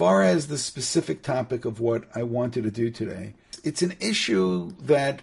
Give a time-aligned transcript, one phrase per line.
[0.00, 4.72] far as the specific topic of what I wanted to do today, it's an issue
[4.80, 5.20] that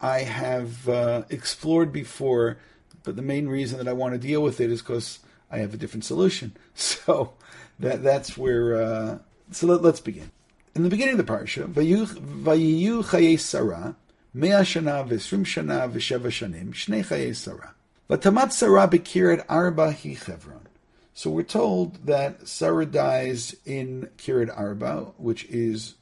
[0.00, 2.58] I have uh, explored before,
[3.04, 5.74] but the main reason that I want to deal with it is because I have
[5.74, 6.56] a different solution.
[6.74, 7.34] So
[7.78, 8.82] that that's where.
[8.82, 9.18] Uh,
[9.52, 10.32] so let, us begin.
[10.74, 13.94] In the beginning of the parsha, vayiyu chaye Sarah,
[14.34, 17.74] mea shana v'esrim shana v'sheva shanim, shnei chaye Sarah.
[18.10, 20.65] Vatamat Sarah bekirat arba hi Chevron.
[21.16, 25.94] So we're told that Sarah dies in Kiryat Arba, which is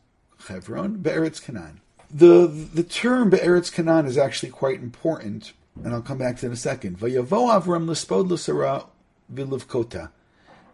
[0.45, 1.81] Chevron, Be'eretz Canaan.
[2.11, 5.53] The, the term Be'eretz Canaan is actually quite important,
[5.85, 6.99] and I'll come back to it in a second.
[6.99, 8.87] Vayavo Avram l'spod l'sara.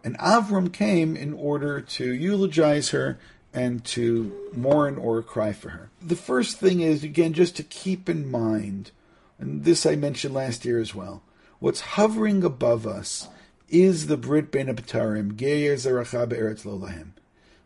[0.03, 3.19] And Avram came in order to eulogize her
[3.53, 5.91] and to mourn or cry for her.
[6.01, 8.91] The first thing is, again, just to keep in mind,
[9.39, 11.23] and this I mentioned last year as well,
[11.59, 13.29] what's hovering above us
[13.71, 17.13] is the Brit Ben Abtarim, Geir Zaracha Be'eretz Lolahem,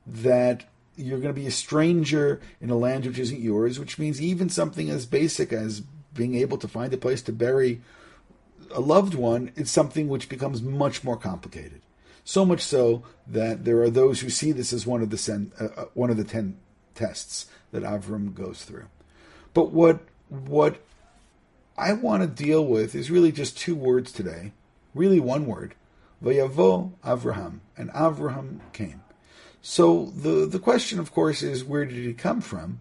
[0.06, 0.64] that
[0.96, 4.48] you're going to be a stranger in a land which isn't yours, which means even
[4.48, 5.80] something as basic as
[6.12, 7.80] being able to find a place to bury
[8.72, 11.80] a loved one is something which becomes much more complicated.
[12.24, 15.52] So much so that there are those who see this as one of the sen,
[15.60, 16.56] uh, uh one of the ten
[16.94, 18.86] tests that Avram goes through.
[19.52, 20.80] But what what
[21.76, 24.52] I want to deal with is really just two words today,
[24.94, 25.74] really one word,
[26.24, 29.02] Vayavo Avraham, and Avraham came.
[29.60, 32.80] So the the question, of course, is where did he come from?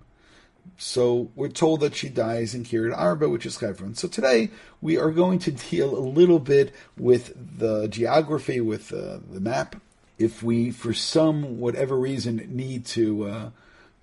[0.78, 3.96] So we're told that she dies in Kiryat Arba, which is Hebron.
[3.96, 4.50] So today
[4.82, 9.76] we are going to deal a little bit with the geography, with uh, the map.
[10.18, 13.50] If we, for some whatever reason, need to uh,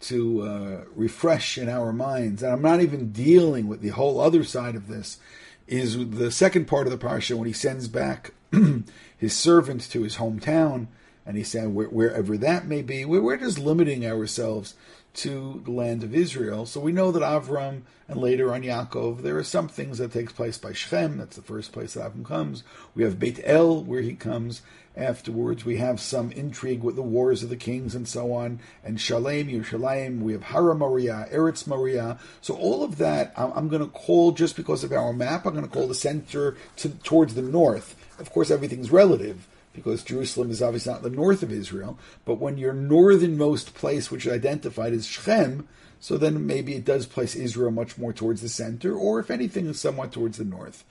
[0.00, 4.44] to uh, refresh in our minds, and I'm not even dealing with the whole other
[4.44, 5.18] side of this,
[5.66, 8.32] is the second part of the parsha when he sends back
[9.16, 10.86] his servant to his hometown,
[11.26, 14.74] and he said wherever that may be, we're just limiting ourselves
[15.12, 16.66] to the land of Israel.
[16.66, 20.32] So we know that Avram and later on Yaakov, there are some things that takes
[20.32, 21.18] place by Shechem.
[21.18, 22.62] That's the first place that Avram comes.
[22.94, 24.62] We have Beit El, where he comes
[24.96, 25.64] afterwards.
[25.64, 28.60] We have some intrigue with the wars of the kings and so on.
[28.84, 30.20] And Shalem, Yerushalayim.
[30.20, 32.18] We have Hara Maria, Eretz Maria.
[32.40, 35.44] So all of that, I'm going to call just because of our map.
[35.44, 37.96] I'm going to call the center to, towards the north.
[38.20, 42.58] Of course, everything's relative because Jerusalem is obviously not the north of Israel, but when
[42.58, 45.68] your northernmost place, which is identified as Shechem,
[46.00, 49.72] so then maybe it does place Israel much more towards the center, or if anything,
[49.74, 50.84] somewhat towards the north.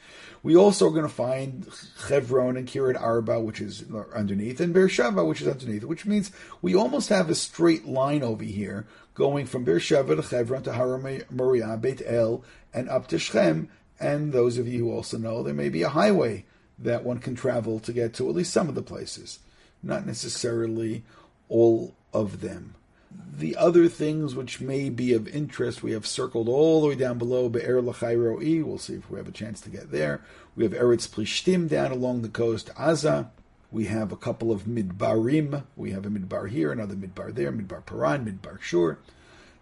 [0.44, 1.68] We also are going to find
[2.08, 3.84] Chevron and Kiryat Arba, which is
[4.16, 8.44] underneath, and Beersheba, which is underneath, which means we almost have a straight line over
[8.44, 8.86] here
[9.16, 10.98] going from Beersheba to Chevron to Har
[11.32, 13.68] Moriah, Beit El, and up to Shechem.
[14.00, 16.46] And those of you who also know there may be a highway
[16.82, 19.40] that one can travel to get to at least some of the places,
[19.84, 21.04] not necessarily
[21.50, 22.76] all of them.
[23.36, 27.18] The other things which may be of interest, we have circled all the way down
[27.18, 28.64] below Be'er Lachairoi.
[28.64, 30.22] We'll see if we have a chance to get there.
[30.56, 33.30] We have Eretz Plishtim down along the coast, Aza.
[33.72, 35.64] We have a couple of Midbarim.
[35.76, 38.98] We have a Midbar here, another Midbar there, Midbar Paran, Midbar Shur.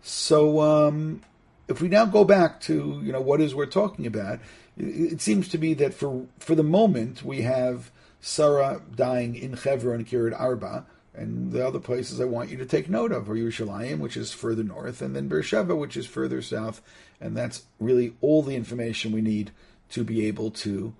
[0.01, 1.21] So um,
[1.67, 4.39] if we now go back to you know what is we're talking about,
[4.77, 9.99] it seems to be that for for the moment we have Sarah dying in Chevron
[9.99, 13.35] and Kiryat Arba, and the other places I want you to take note of are
[13.35, 16.81] Yerushalayim, which is further north, and then Beersheba, which is further south,
[17.19, 19.51] and that's really all the information we need
[19.89, 20.93] to be able to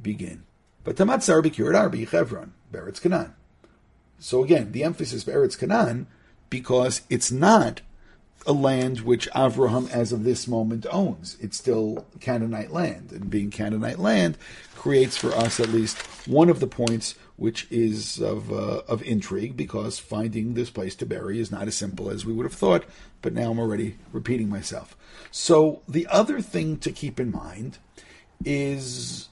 [0.00, 0.44] begin.
[0.84, 3.34] But Tamat Sarah Kiryat Arba, Chevron, Beretz Canaan.
[4.18, 6.06] So again, the emphasis Beretz Canaan
[6.50, 7.80] because it's not
[8.46, 11.36] a land which Avraham, as of this moment, owns.
[11.40, 14.36] It's still Canaanite land, and being Canaanite land
[14.76, 19.56] creates for us at least one of the points which is of uh, of intrigue
[19.56, 22.84] because finding this place to bury is not as simple as we would have thought.
[23.22, 24.96] But now I'm already repeating myself.
[25.30, 27.78] So the other thing to keep in mind
[28.44, 29.28] is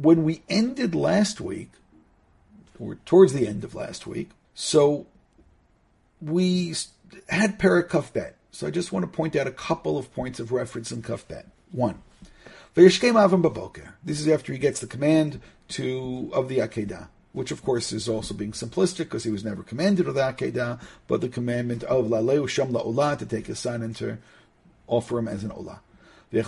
[0.00, 1.70] when we ended last week,
[2.78, 4.30] or towards the end of last week.
[4.54, 5.06] So
[6.20, 6.74] we
[7.28, 8.32] had Perak Kafbet.
[8.50, 11.46] So I just want to point out a couple of points of reference in Kafbet.
[11.72, 12.02] One,
[12.76, 13.94] Vayishkem Avram Baboker.
[14.04, 18.08] This is after he gets the command to of the Akedah, which of course is
[18.08, 22.06] also being simplistic because he was never commanded of the Akedah, but the commandment of
[22.06, 24.18] Laleu Shem La'olah to take his son and to
[24.86, 25.80] offer him as an Olah.
[26.32, 26.40] So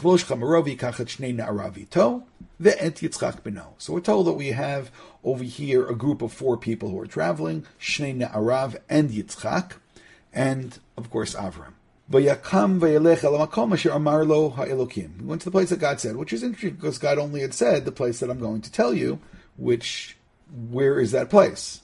[3.92, 4.90] we're told that we have
[5.22, 9.74] over here a group of four people who are traveling, Shnei Na'arav and Yitzchak
[10.36, 11.72] and of course Avram.
[12.08, 12.40] He went
[15.40, 17.90] to the place that God said, which is interesting because God only had said the
[17.90, 19.18] place that I'm going to tell you,
[19.56, 20.16] which,
[20.70, 21.80] where is that place?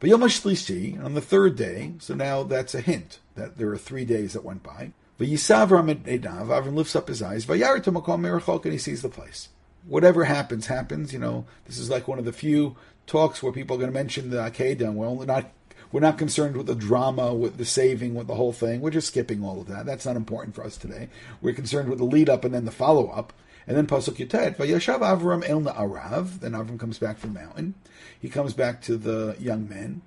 [0.00, 3.78] But Yom HaShlishi, on the third day, so now that's a hint that there are
[3.78, 4.92] three days that went by.
[5.18, 9.48] Edav, Avram lifts up his eyes, and he sees the place.
[9.86, 11.12] Whatever happens, happens.
[11.12, 12.76] You know, this is like one of the few
[13.06, 15.50] talks where people are going to mention the Akedah, and we're only not
[15.94, 18.80] we're not concerned with the drama, with the saving, with the whole thing.
[18.80, 19.86] We're just skipping all of that.
[19.86, 21.08] That's not important for us today.
[21.40, 23.32] We're concerned with the lead up and then the follow up.
[23.68, 26.40] And then Pasuk Yutet, Vayashav Avram El Na'arav.
[26.40, 27.74] Then Avram comes back from the mountain.
[28.20, 30.02] He comes back to the young men.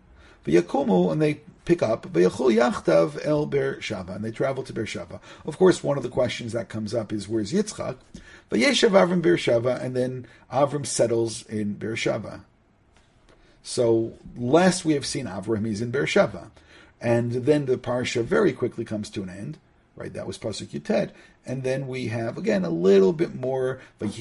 [0.45, 2.05] Vayakumu, and they pick up.
[2.11, 5.21] Vayachul Yachtav El Ber Shava, and they travel to Ber Shava.
[5.45, 7.95] Of course, one of the questions that comes up is where's Yitzchak?
[8.51, 9.81] Vayeshav Avram Ber Shava.
[9.81, 12.43] and then Avram settles in Beersheba.
[13.67, 16.51] So last we have seen Avraham, he's in Beersheba.
[17.01, 19.57] And then the parsha very quickly comes to an end.
[19.97, 21.09] Right, that was pasuk Yutet,
[21.43, 23.81] and then we have again a little bit more.
[23.99, 24.13] And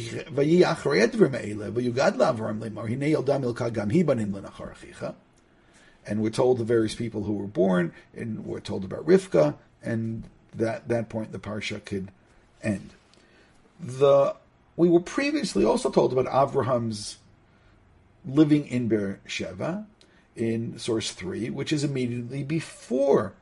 [6.22, 10.88] we're told the various people who were born, and we're told about Rivka, and that
[10.88, 12.10] that point the parsha could
[12.62, 12.94] end.
[13.78, 14.34] The
[14.76, 17.18] we were previously also told about Avraham's
[18.26, 19.86] living in Beersheba
[20.34, 23.34] in source 3, which is immediately before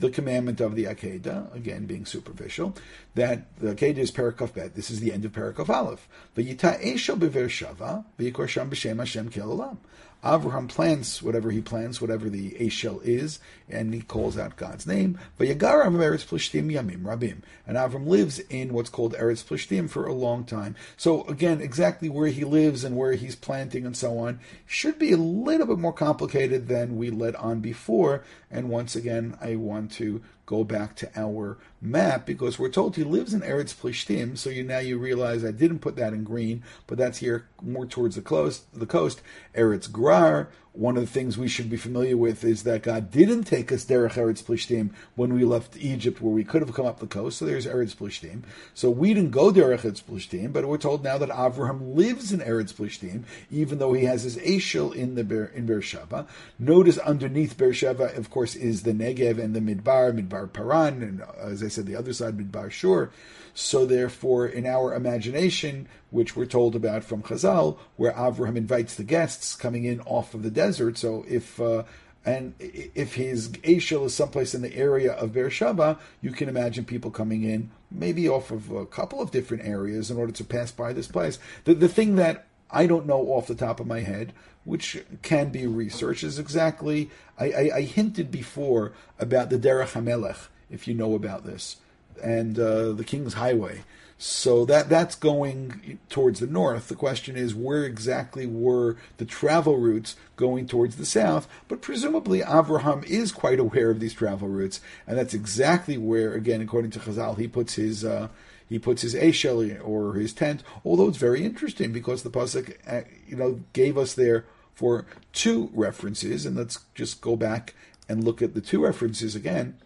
[0.00, 2.74] the commandment of the Akedah, again being superficial,
[3.14, 4.74] that the Akedah is Parakov Bet.
[4.74, 6.08] This is the end of Parakov Aleph.
[6.36, 9.78] V'yita Esho Bever Shava, v'yikor Sham B'Shem Hashem Kel
[10.22, 15.18] Avraham plants whatever he plants, whatever the Eshel is, and he calls out God's name.
[15.38, 17.42] Vayagaram Plishtim.
[17.66, 20.76] And Avram lives in what's called Eretz Plishtim for a long time.
[20.96, 25.12] So again, exactly where he lives and where he's planting and so on should be
[25.12, 28.24] a little bit more complicated than we let on before.
[28.50, 33.04] And once again, I want to go back to our map because we're told he
[33.04, 34.36] lives in Eretz Plishtim.
[34.36, 37.86] So you now you realize I didn't put that in green, but that's here more
[37.86, 38.64] towards the coast.
[38.76, 39.22] The coast,
[39.54, 40.48] Eretz Grar.
[40.80, 43.84] One of the things we should be familiar with is that God didn't take us
[43.84, 47.36] derech Eretz Plishtim when we left Egypt, where we could have come up the coast.
[47.36, 48.44] So there's Eretz Plishtim.
[48.72, 52.40] So we didn't go derech Eretz Plishtim, but we're told now that Avraham lives in
[52.40, 56.26] Eretz Plishtim, even though he has his Eshel in the Ber, in Beersheba.
[56.58, 61.26] Notice underneath Beersheba, of course, is the Negev and the Midbar, Midbar Paran, and uh,
[61.40, 63.10] as I said, the other side Midbar Shur.
[63.54, 69.04] So therefore, in our imagination, which we're told about from Chazal, where Avraham invites the
[69.04, 70.98] guests coming in off of the desert.
[70.98, 71.84] So if uh,
[72.24, 77.10] and if his Eshel is someplace in the area of Beersheba, you can imagine people
[77.10, 80.92] coming in, maybe off of a couple of different areas in order to pass by
[80.92, 81.38] this place.
[81.64, 85.48] The, the thing that I don't know off the top of my head, which can
[85.48, 90.94] be researched, is exactly, I, I, I hinted before about the Derech HaMelech, if you
[90.94, 91.76] know about this,
[92.22, 93.82] and uh, the King's Highway.
[94.22, 96.88] So that that's going towards the north.
[96.88, 101.48] The question is where exactly were the travel routes going towards the south?
[101.68, 106.60] But presumably Avraham is quite aware of these travel routes, and that's exactly where, again,
[106.60, 108.28] according to Chazal, he puts his uh,
[108.68, 110.62] he puts his eshel or his tent.
[110.84, 115.70] Although it's very interesting because the pasuk, uh, you know, gave us there for two
[115.72, 117.74] references, and let's just go back
[118.06, 119.78] and look at the two references again.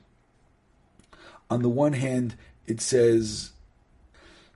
[1.51, 2.37] On the one hand,
[2.67, 3.53] it says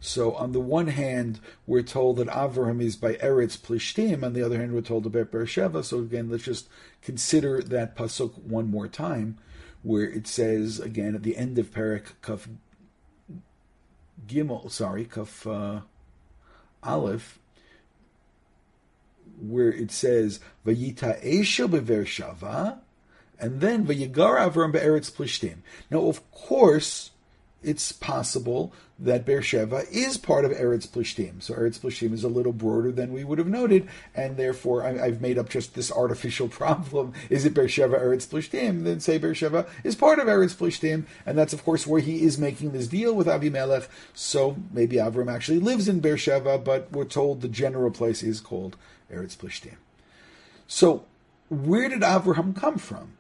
[0.01, 4.23] so on the one hand, we're told that Avraham is by Eretz Plishtim.
[4.23, 5.83] On the other hand, we're told about Beersheba.
[5.83, 6.69] So again, let's just
[7.03, 9.39] consider that pasuk one more time,
[9.83, 12.49] where it says again at the end of Perak Kaf
[14.27, 15.81] Gimel, sorry, Kaf uh,
[16.83, 17.41] Aleph,
[19.41, 22.81] where it says Vayita Esha Beersheba,
[23.41, 25.59] and then Vayigar Avram Be'eretz Plishtim.
[25.91, 27.11] Now, of course
[27.63, 31.43] it's possible that Beersheba is part of Eretz Plishtim.
[31.43, 34.93] So Eretz Plishtim is a little broader than we would have noted, and therefore I,
[35.07, 37.15] have made up just this artificial problem.
[37.31, 38.85] Is it Beersheba Eretz Plishtim?
[38.85, 42.39] Then say Beersheba is part of Eretz Plishtim, and that's of course where he is
[42.39, 43.89] making this deal with Avimelech.
[44.15, 48.77] So maybe Avram actually lives in Beersheba, but we're told the general place is called
[49.13, 49.77] Eretz Plishtim.
[50.69, 51.05] So
[51.49, 53.18] where did Avraham come from?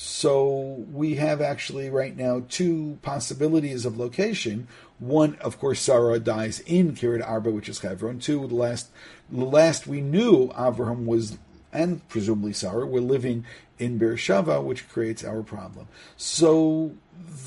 [0.00, 4.68] So we have actually right now two possibilities of location.
[5.00, 8.20] One, of course, Sarah dies in Kiryat Arba, which is Hebron.
[8.20, 8.90] Two, the last,
[9.28, 11.36] the last we knew Avraham was,
[11.72, 13.44] and presumably Sarah, were living
[13.80, 15.88] in Beersheba, which creates our problem.
[16.16, 16.92] So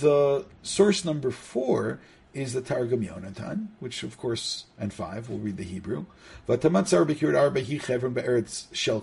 [0.02, 2.02] the source number four
[2.34, 6.04] is the Targum Yonatan, which of course, and five, we'll read the Hebrew.
[6.50, 9.00] Vatamatzar b'kiryat arba hi chevron shel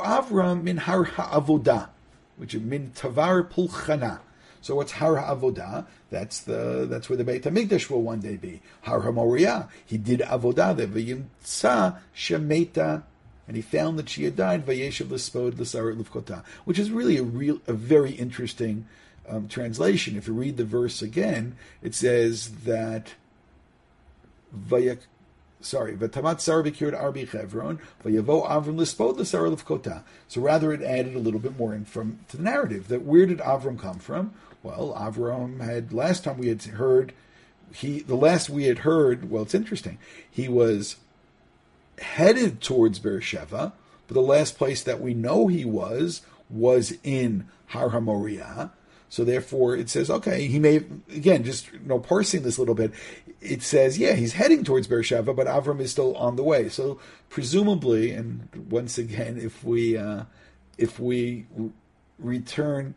[0.00, 1.90] Avram min har ha'avodah
[2.36, 4.20] which is min tavar pulchana.
[4.60, 5.86] So what's Har Avodah?
[6.10, 8.62] That's the that's where the Beit Hamikdash will one day be.
[8.82, 9.68] Har HaMoriah.
[9.84, 10.86] He did Avodah there.
[10.86, 13.02] V'yimtza shemeta
[13.48, 17.22] and he found that she had died, Vayeshev Lispod Lisarat Lufkota, which is really a
[17.22, 18.86] real, a very interesting
[19.28, 20.16] um, translation.
[20.16, 23.14] If you read the verse again, it says that
[25.62, 30.02] sorry, Vatamat Sarah Bikir Arbi Chevron, Vayavo Avram Lispod Lisara Lufkota.
[30.28, 32.88] So rather, it added a little bit more in from to the narrative.
[32.88, 34.32] That where did Avram come from?
[34.62, 37.12] Well, Avram had last time we had heard
[37.74, 39.30] he the last we had heard.
[39.30, 39.98] Well, it's interesting.
[40.30, 40.96] He was
[41.98, 43.72] headed towards Beersheba,
[44.06, 48.70] but the last place that we know he was was in Har HaMoriah.
[49.08, 52.74] So therefore, it says, okay, he may again just you know parsing this a little
[52.74, 52.92] bit.
[53.42, 56.68] It says, yeah, he's heading towards Beersheba, but Avram is still on the way.
[56.68, 60.24] So presumably, and once again, if we uh,
[60.78, 61.46] if we
[62.18, 62.94] return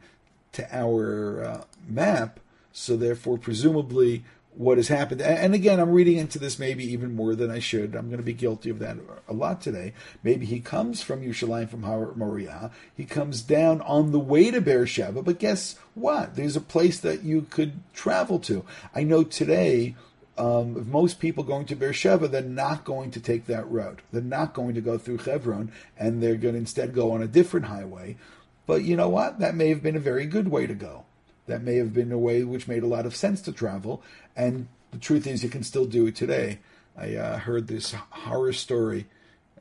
[0.54, 2.40] to our uh, map,
[2.72, 4.24] so therefore, presumably,
[4.58, 5.22] what has happened.
[5.22, 7.96] And again, I'm reading into this maybe even more than I should.
[7.96, 8.98] I'm going to be guilty of that
[9.28, 9.94] a lot today.
[10.24, 12.72] Maybe he comes from Yerushalayim, from Moriah.
[12.96, 16.36] He comes down on the way to Beersheba, but guess what?
[16.36, 18.64] There's a place that you could travel to.
[18.94, 19.96] I know today,
[20.38, 24.02] um, if most people going to Beersheba, they're not going to take that road.
[24.12, 27.28] They're not going to go through Hebron, and they're going to instead go on a
[27.28, 28.18] different highway.
[28.66, 29.40] But you know what?
[29.40, 31.06] That may have been a very good way to go
[31.48, 34.02] that may have been a way which made a lot of sense to travel.
[34.36, 36.60] And the truth is, you can still do it today.
[36.98, 39.06] I uh, heard this horror story.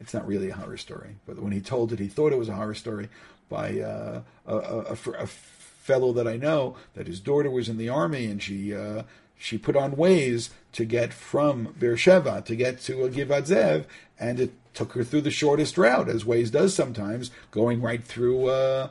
[0.01, 2.49] It's not really a horror story, but when he told it, he thought it was
[2.49, 3.09] a horror story
[3.49, 7.91] by uh, a, a, a, fellow that I know that his daughter was in the
[7.91, 9.03] army and she uh,
[9.37, 13.85] she put on Waze to get from Beersheba to get to Givat Zev,
[14.19, 18.49] and it took her through the shortest route, as Waze does sometimes, going right through
[18.49, 18.89] uh,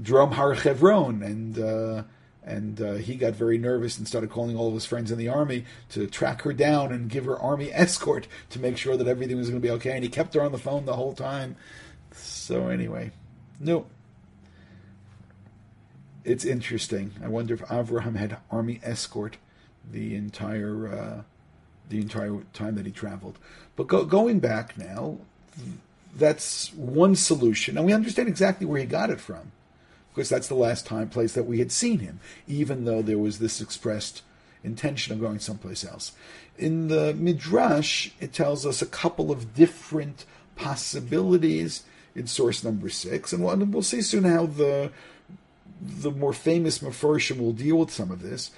[0.00, 2.02] Drom Har Chevron, and uh,
[2.48, 5.28] and uh, he got very nervous and started calling all of his friends in the
[5.28, 9.36] army to track her down and give her army escort to make sure that everything
[9.36, 9.92] was going to be okay.
[9.92, 11.56] And he kept her on the phone the whole time.
[12.12, 13.10] So anyway,
[13.60, 13.86] no.
[16.24, 17.12] It's interesting.
[17.22, 19.36] I wonder if Avraham had army escort
[19.92, 21.22] the entire uh,
[21.88, 23.38] the entire time that he traveled.
[23.76, 25.18] But go, going back now,
[26.16, 29.52] that's one solution, and we understand exactly where he got it from,
[30.12, 33.38] because that's the last time place that we had seen him, even though there was
[33.38, 34.22] this expressed
[34.64, 36.12] intention of going someplace else.
[36.58, 40.24] In the Midrash, it tells us a couple of different
[40.56, 44.90] possibilities in source number six, and we'll, see soon how the
[45.80, 48.50] the more famous Mefarshim will deal with some of this.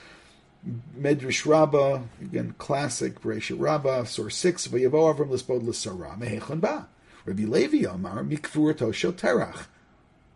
[0.98, 6.88] Medrash Rabbah, again, classic, Beresha Rabbah, source 6, Vayavo Avram Lispod L'Sarah, Mehechon Ba.
[7.24, 9.66] Rabbi Levi Amar Mikvurto Shel Terach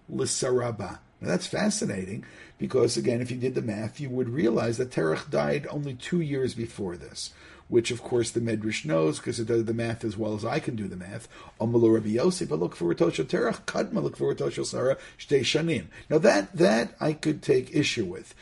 [0.08, 0.98] L'Saraba.
[1.20, 2.24] Now that's fascinating
[2.58, 6.20] because, again, if you did the math, you would realize that Terach died only two
[6.20, 7.32] years before this,
[7.68, 10.58] which, of course, the Medrash knows because it does the math as well as I
[10.58, 11.28] can do the math.
[11.60, 15.86] Amalu Rabbi Yosef, look for Terach, Kadma look for Sarah, Shtei Shanim.
[16.10, 18.34] Now that that I could take issue with.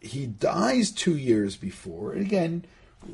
[0.00, 2.64] He dies two years before, and again,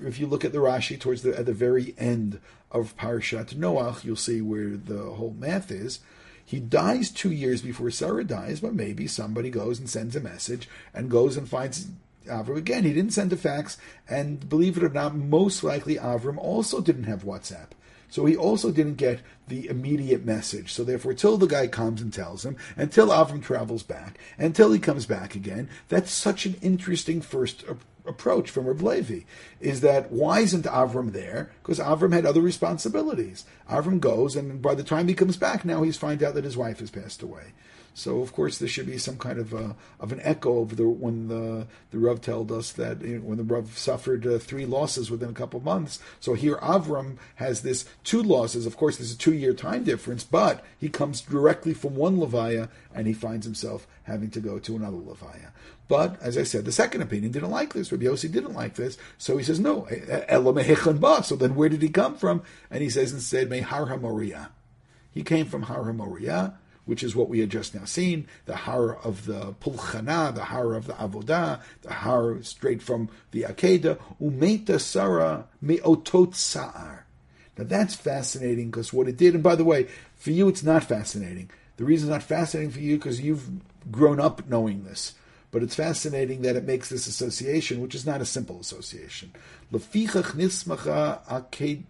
[0.03, 4.05] if you look at the Rashi towards the at the very end of Parshat Noach,
[4.05, 6.01] you'll see where the whole math is.
[6.45, 10.69] He dies two years before Sarah dies, but maybe somebody goes and sends a message
[10.93, 11.89] and goes and finds
[12.27, 12.85] Avram again.
[12.85, 17.05] He didn't send a fax, and believe it or not, most likely Avram also didn't
[17.05, 17.69] have WhatsApp.
[18.15, 20.73] So he also didn't get the immediate message.
[20.73, 24.79] So therefore, till the guy comes and tells him, until Avram travels back, until he
[24.79, 27.65] comes back again, that's such an interesting first
[28.07, 29.25] approach from Reb Levi
[29.61, 31.51] is that why isn't Avram there?
[31.61, 33.47] Because Avram had other responsibilities.
[33.69, 36.57] Avram goes, and by the time he comes back, now he's find out that his
[36.57, 37.53] wife has passed away.
[37.95, 40.89] So of course there should be some kind of a, of an echo of the
[40.89, 44.67] when the the Rav told us that you know, when the Rav suffered uh, three
[44.67, 46.01] losses within a couple of months.
[46.19, 48.67] So here Avram has this two losses.
[48.67, 52.69] Of course, there's a two year time difference, but he comes directly from one Levaya
[52.93, 55.53] and he finds himself having to go to another Levaya.
[55.87, 57.93] But as I said, the second opinion didn't like this.
[57.93, 59.87] Rabbi Yossi didn't like this, so he says no.
[61.23, 62.43] So then where did he come from?
[62.71, 64.49] And he says instead, Mehar HaMoriah.
[65.13, 68.95] He came from Har HaMoriah which is what we had just now seen, the har
[68.97, 74.81] of the pulchana, the har of the avodah, the har straight from the akeda, umeta
[74.81, 77.07] sara meotot sa'ar.
[77.57, 80.85] Now that's fascinating because what it did, and by the way, for you it's not
[80.85, 81.51] fascinating.
[81.77, 83.49] The reason it's not fascinating for you because you've
[83.91, 85.15] grown up knowing this.
[85.51, 89.33] But it's fascinating that it makes this association, which is not a simple association.
[89.73, 91.85] Nismacha akeda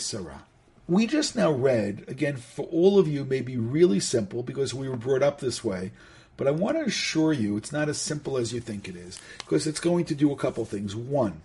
[0.00, 0.44] sarah
[0.88, 4.88] we just now read, again, for all of you, may be really simple because we
[4.88, 5.92] were brought up this way,
[6.38, 9.20] but I want to assure you it's not as simple as you think it is
[9.38, 10.96] because it's going to do a couple things.
[10.96, 11.42] One,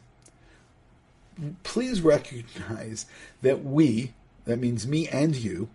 [1.63, 3.05] please recognize
[3.41, 4.13] that we,
[4.45, 5.67] that means me and you,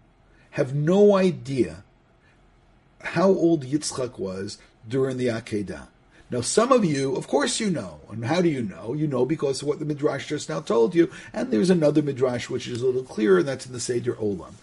[0.52, 1.84] have no idea
[3.02, 4.58] how old Yitzchak was
[4.88, 5.88] during the Akedah.
[6.30, 8.00] Now, some of you, of course, you know.
[8.10, 8.92] And how do you know?
[8.92, 11.10] You know because of what the Midrash just now told you.
[11.32, 14.54] And there's another Midrash which is a little clearer, and that's in the Seder Olam.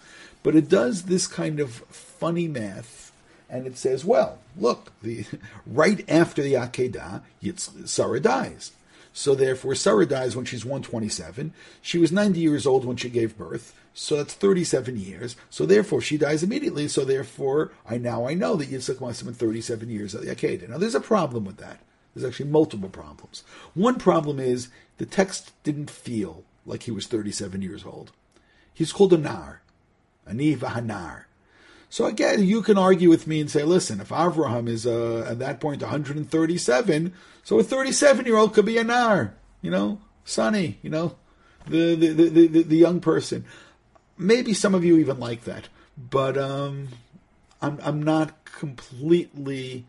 [0.42, 3.10] But it does this kind of funny math,
[3.50, 5.24] and it says, well, look, the
[5.66, 7.22] right after the Akedah,
[7.88, 8.72] Sarah dies.
[9.12, 11.52] So therefore, Sarah dies when she's 127.
[11.80, 13.74] She was 90 years old when she gave birth.
[13.98, 15.36] So that's 37 years.
[15.48, 16.86] So therefore, she dies immediately.
[16.86, 20.34] So therefore, I now I know that Yitzchak must have been 37 years at the
[20.34, 20.68] Akedah.
[20.68, 21.80] Now, there's a problem with that.
[22.14, 23.42] There's actually multiple problems.
[23.72, 28.12] One problem is the text didn't feel like he was 37 years old.
[28.74, 29.62] He's called a nar,
[30.26, 31.24] ani vahanar.
[31.88, 35.38] So again, you can argue with me and say, listen, if Avraham is uh, at
[35.38, 40.78] that point 137, so a 37 year old could be a nar, you know, Sonny,
[40.82, 41.16] you know,
[41.66, 43.46] the the, the, the, the young person.
[44.18, 46.88] Maybe some of you even like that, but um,
[47.60, 49.84] I'm I'm not completely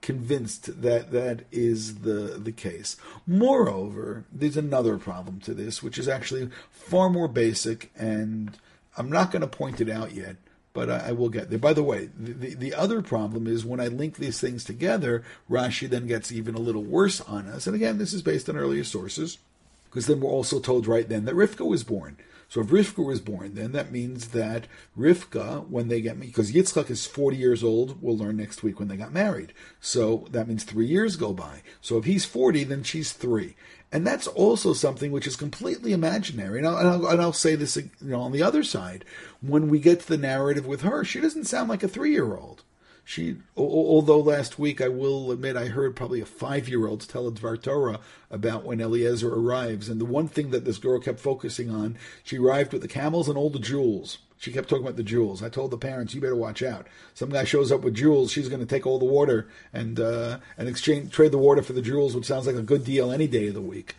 [0.00, 2.96] convinced that that is the the case.
[3.26, 8.56] Moreover, there's another problem to this, which is actually far more basic, and
[8.96, 10.36] I'm not going to point it out yet,
[10.72, 11.58] but I, I, will get there.
[11.58, 15.22] By the way, the, the, the other problem is when I link these things together,
[15.50, 17.66] Rashi then gets even a little worse on us.
[17.66, 19.38] And again, this is based on earlier sources,
[19.84, 22.16] because then we're also told right then that Rivka was born.
[22.52, 26.52] So if Rivka was born, then that means that Rivka, when they get me, because
[26.52, 29.54] Yitzchak is 40 years old, we'll learn next week when they got married.
[29.80, 31.62] So that means three years go by.
[31.80, 33.56] So if he's 40, then she's three.
[33.90, 36.58] And that's also something which is completely imaginary.
[36.58, 39.06] And I'll, and I'll, and I'll say this you know, on the other side.
[39.40, 42.36] When we get to the narrative with her, she doesn't sound like a three year
[42.36, 42.64] old.
[43.04, 47.60] She, although last week I will admit I heard probably a five-year-old tell a Dvar
[47.60, 51.98] Torah about when Eliezer arrives, and the one thing that this girl kept focusing on,
[52.22, 54.18] she arrived with the camels and all the jewels.
[54.38, 55.42] She kept talking about the jewels.
[55.42, 56.86] I told the parents, you better watch out.
[57.14, 60.38] Some guy shows up with jewels, she's going to take all the water and uh,
[60.56, 63.26] and exchange trade the water for the jewels, which sounds like a good deal any
[63.26, 63.96] day of the week.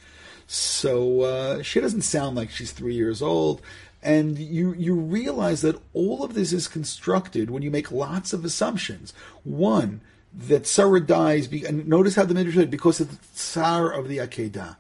[0.48, 3.62] So uh, she doesn't sound like she's three years old.
[4.04, 8.44] And you, you realize that all of this is constructed when you make lots of
[8.44, 9.14] assumptions.
[9.44, 10.02] One,
[10.36, 14.18] that Sarah dies, and notice how the Midrash said, because of the tsar of the
[14.18, 14.78] Akedah.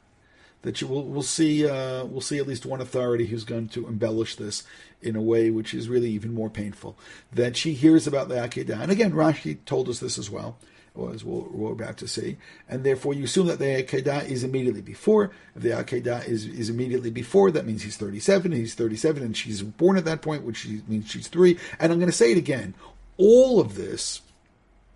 [0.63, 3.86] That you will we'll see uh, we'll see at least one authority who's going to
[3.86, 4.63] embellish this
[5.01, 6.97] in a way which is really even more painful.
[7.33, 10.57] That she hears about the Akedah, and again Rashi told us this as well
[10.95, 12.38] as we'll, we're about to see,
[12.69, 15.32] and therefore you assume that the Akedah is immediately before.
[15.56, 19.36] If the Akedah is, is immediately before, that means he's 37, and he's 37, and
[19.36, 21.58] she's born at that point, which means she's three.
[21.79, 22.75] And I'm going to say it again.
[23.17, 24.21] All of this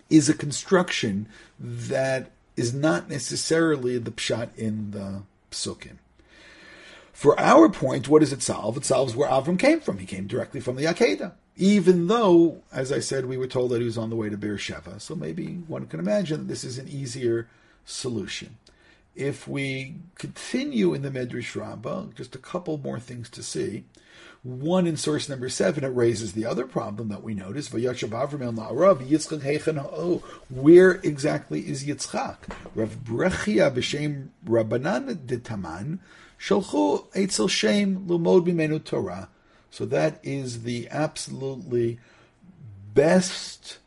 [0.09, 1.27] is a construction
[1.59, 5.97] that is not necessarily the pshat in the psukim.
[7.11, 8.77] For our point, what does it solve?
[8.77, 9.97] It solves where Avram came from.
[9.97, 13.79] He came directly from the Akedah even though, as I said, we were told that
[13.79, 14.99] he was on the way to Beersheba.
[14.99, 17.47] So maybe one can imagine that this is an easier
[17.83, 18.57] solution.
[19.15, 23.85] If we continue in the Medrash Rabbah, just a couple more things to see.
[24.43, 27.73] One in source number seven, it raises the other problem that we notice.
[27.73, 28.01] Where exactly
[31.61, 32.37] is Yitzchak?
[32.75, 35.99] Rav Brechia b'shem Rabbanan de Taman
[36.39, 39.29] shalchu etzel shem lumod b'menu Torah
[39.77, 41.99] so that is the absolutely
[42.95, 43.77] best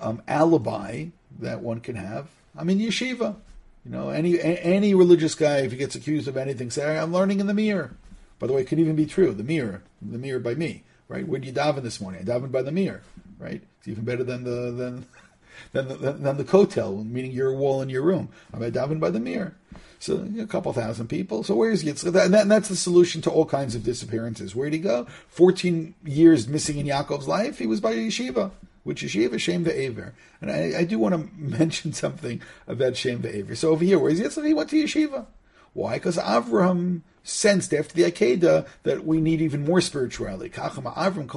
[0.00, 2.28] um, alibi that one can have.
[2.56, 3.36] I'm in yeshiva.
[3.84, 7.40] You know, any any religious guy, if he gets accused of anything, say, "I'm learning
[7.40, 7.96] in the mirror."
[8.38, 9.34] By the way, it could even be true.
[9.34, 11.28] The mirror, the mirror by me, right?
[11.28, 12.22] Where did you daven this morning?
[12.22, 13.02] I davened by the mirror,
[13.38, 13.60] right?
[13.78, 15.06] It's even better than the than
[15.72, 18.30] than the, than the kotel, meaning your wall in your room.
[18.54, 19.54] I'm davened by the mir.
[19.98, 21.42] So a couple thousand people.
[21.42, 22.06] So where's Yitzchak?
[22.24, 24.54] And, that, and that's the solution to all kinds of disappearances.
[24.54, 25.06] Where'd he go?
[25.28, 27.58] 14 years missing in Yaakov's life.
[27.58, 28.50] He was by yeshiva.
[28.84, 29.38] Which yeshiva?
[29.38, 30.12] Shem Ve'aver.
[30.40, 33.56] And I, I, do want to mention something about Shem Ve'aver.
[33.56, 34.46] So over here, where's Yitzchak?
[34.46, 35.26] He went to yeshiva.
[35.72, 35.94] Why?
[35.94, 40.52] Because Avraham sensed after the Akedah that we need even more spirituality.
[40.56, 41.28] After Avram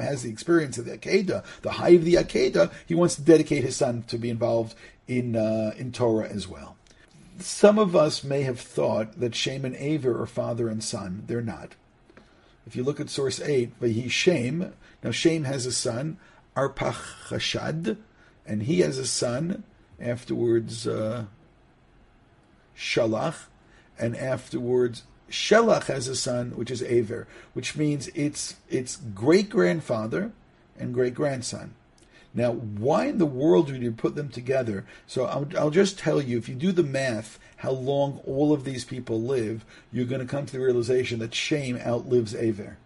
[0.00, 3.64] has the experience of the Akedah, the high of the Akedah, he wants to dedicate
[3.64, 4.74] his son to be involved
[5.08, 6.76] in uh, in Torah as well.
[7.38, 11.24] Some of us may have thought that Shem and Aver are father and son.
[11.26, 11.74] They're not.
[12.66, 14.72] If you look at source 8, Vahi Shem,
[15.02, 16.18] now Shem has a son,
[16.56, 17.98] Arpachshad,
[18.46, 19.64] and he has a son,
[20.00, 21.24] afterwards uh,
[22.76, 23.46] Shalach,
[23.98, 30.32] and afterwards Shelach has a son, which is Aver, which means it's it's great grandfather
[30.78, 31.74] and great grandson.
[32.36, 34.84] Now, why in the world would you put them together?
[35.06, 38.64] So I'll, I'll just tell you, if you do the math, how long all of
[38.64, 42.76] these people live, you're going to come to the realization that Shem outlives Aver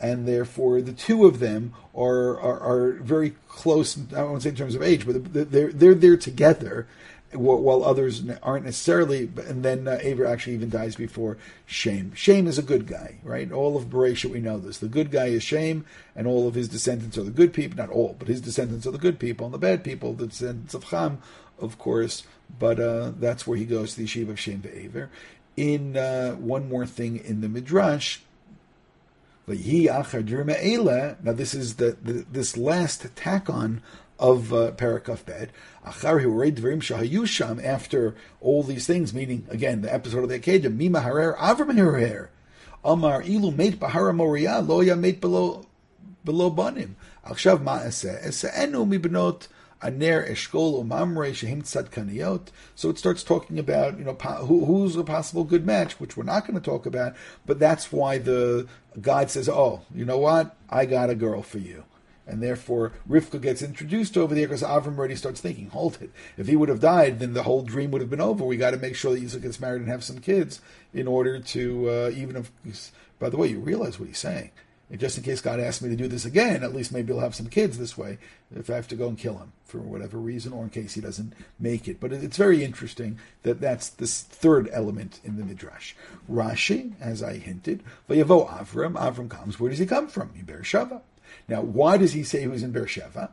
[0.00, 3.98] and therefore the two of them are are, are very close.
[4.12, 6.86] I don't say in terms of age, but they're they're there together,
[7.32, 9.30] while others aren't necessarily.
[9.46, 12.12] And then uh, Aver actually even dies before Shem.
[12.14, 13.50] Shem is a good guy, right?
[13.50, 14.78] All of Bereshit we know this.
[14.78, 17.76] The good guy is Shem, and all of his descendants are the good people.
[17.78, 20.74] Not all, but his descendants are the good people, and the bad people, the descendants
[20.74, 21.20] of Ham,
[21.58, 22.24] of course.
[22.58, 25.10] But uh, that's where he goes to the yeshiva of Shem Aver.
[25.56, 28.18] In uh, one more thing in the midrash,
[29.48, 33.80] now this is the, the this last tack on
[34.18, 35.52] of uh, Parakuf Bed.
[35.84, 36.20] After
[38.40, 42.28] all these things, meaning again the episode of the Akedah, Mima Harer Avram Harer,
[42.84, 45.64] Amar Ilu Mate Bahara Moria Loya Mate below
[46.24, 46.96] below Banim.
[47.24, 49.46] Akshav Ma'aseh Eseenu Mibnot
[49.86, 51.64] Aner Eshkol Umamre Shehim.
[52.74, 56.24] So it starts talking about you know who, who's a possible good match, which we're
[56.24, 57.14] not going to talk about,
[57.46, 58.66] but that's why the
[59.00, 60.56] God says, "Oh, you know what?
[60.68, 61.84] I got a girl for you."
[62.28, 66.10] And therefore, Rivka gets introduced over there because Avram already starts thinking, hold it.
[66.36, 68.44] If he would have died, then the whole dream would have been over.
[68.44, 70.60] We got to make sure that Yitzhak gets married and have some kids
[70.92, 74.50] in order to, uh, even if, by the way, you realize what he's saying.
[74.88, 77.18] And just in case God asks me to do this again, at least maybe I'll
[77.20, 78.18] have some kids this way
[78.54, 81.00] if I have to go and kill him for whatever reason, or in case he
[81.00, 81.98] doesn't make it.
[81.98, 85.94] But it's very interesting that that's this third element in the midrash.
[86.30, 88.94] Rashi, as I hinted, Vayavo Avram.
[88.94, 89.58] Avram comes.
[89.58, 90.30] Where does he come from?
[90.38, 91.02] In Beersheba.
[91.48, 93.30] Now, why does he say he was in Beersheba?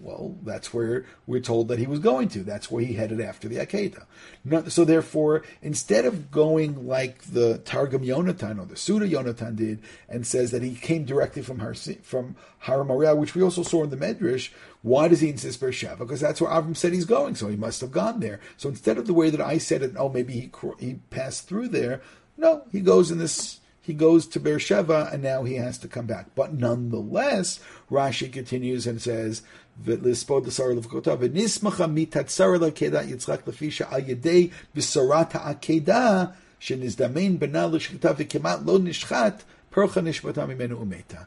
[0.00, 2.44] Well, that's where we're told that he was going to.
[2.44, 4.70] That's where he headed after the Akedah.
[4.70, 10.26] so therefore, instead of going like the Targum Yonatan or the Suda Yonatan did, and
[10.26, 13.96] says that he came directly from Har, from Har which we also saw in the
[13.96, 14.50] Medrash,
[14.82, 15.96] why does he insist Beersheba?
[15.98, 18.40] Because that's where Avram said he's going, so he must have gone there.
[18.56, 21.68] So instead of the way that I said it, oh, maybe he he passed through
[21.68, 22.00] there.
[22.36, 23.58] No, he goes in this
[23.88, 26.34] he goes to Beersheba and now he has to come back.
[26.34, 27.58] But nonetheless,
[27.90, 29.40] Rashi continues and says,
[29.83, 36.25] ולספוד לשר לבכותיו, ונסמכה מתצר לעקדה יצחק לפי שעל ידי בשורת העקדה
[36.59, 41.17] שנזדמן בנה לשחיטה וכמעט לא נשחט, פרחה נשמתה ממנו ומתה.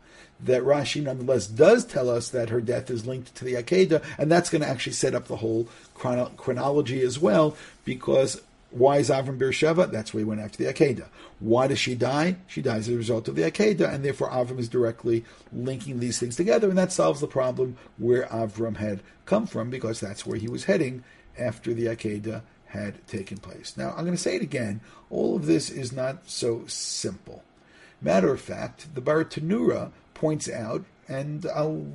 [0.46, 4.30] That Rashi nonetheless does tell us that her death is linked to the Akedah, and
[4.30, 7.56] that's going to actually set up the whole chrono- chronology as well,
[7.86, 9.86] because why is Avram Beersheba?
[9.86, 11.08] That's where he went after the Akedah.
[11.41, 12.37] Why does she die?
[12.47, 16.19] She dies as a result of the Akedah, and therefore Avram is directly linking these
[16.19, 20.37] things together, and that solves the problem where Avram had come from, because that's where
[20.37, 21.03] he was heading
[21.37, 23.75] after the Akedah had taken place.
[23.75, 24.81] Now, I'm going to say it again.
[25.09, 27.43] All of this is not so simple.
[28.01, 31.85] Matter of fact, the Bartanura points out and I'll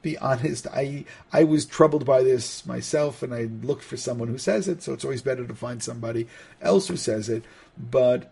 [0.00, 4.38] be honest, I I was troubled by this myself, and I looked for someone who
[4.38, 4.82] says it.
[4.82, 6.28] So it's always better to find somebody
[6.60, 7.44] else who says it.
[7.76, 8.30] But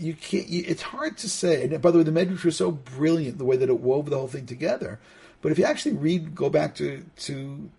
[0.00, 0.48] you can't.
[0.48, 1.64] You, it's hard to say.
[1.64, 4.18] And by the way, the Medrash was so brilliant the way that it wove the
[4.18, 4.98] whole thing together.
[5.42, 7.70] But if you actually read, go back to to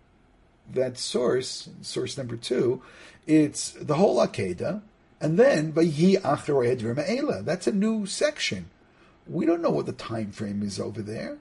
[0.72, 2.80] that source, source number two,
[3.26, 4.82] it's the whole Akedah,
[5.20, 8.70] and then Vayi Acharei That's a new section.
[9.26, 11.38] We don't know what the time frame is over there.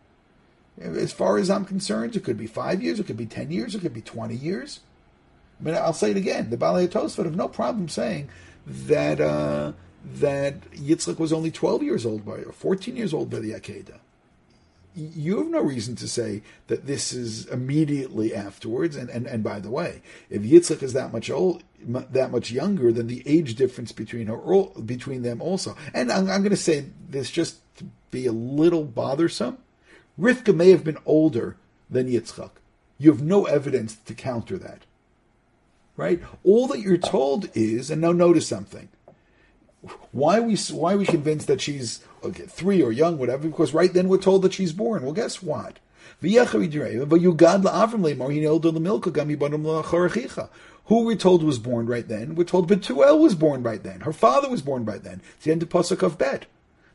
[0.80, 3.76] As far as I'm concerned, it could be five years, it could be ten years,
[3.76, 4.80] it could be twenty years.
[5.60, 8.30] I mean, I'll say it again: the Balei Tosfot have no problem saying
[8.66, 13.40] that uh, that Yitzchak was only twelve years old by or fourteen years old by
[13.40, 14.00] the Akedah.
[14.94, 18.98] You have no reason to say that this is immediately afterwards.
[18.98, 22.92] And, and, and by the way, if Yitzchak is that much old, that much younger,
[22.92, 24.38] then the age difference between her
[24.82, 25.78] between them also.
[25.94, 29.60] And I'm, I'm going to say this just to be a little bothersome
[30.20, 31.58] Rivka may have been older
[31.90, 32.52] than Yitzchak.
[32.98, 34.82] You have no evidence to counter that.
[35.98, 36.22] Right?
[36.44, 38.90] All that you're told is, and now notice something.
[40.12, 43.48] Why we why we convinced that she's okay, three or young, whatever?
[43.48, 45.04] Because right then we're told that she's born.
[45.04, 45.80] Well, guess what?
[50.86, 52.36] Who we're told was born right then?
[52.36, 54.02] We're told Betuel was born right then.
[54.02, 55.22] Her father was born right then.
[55.36, 56.46] It's the end of Pasuk of Bet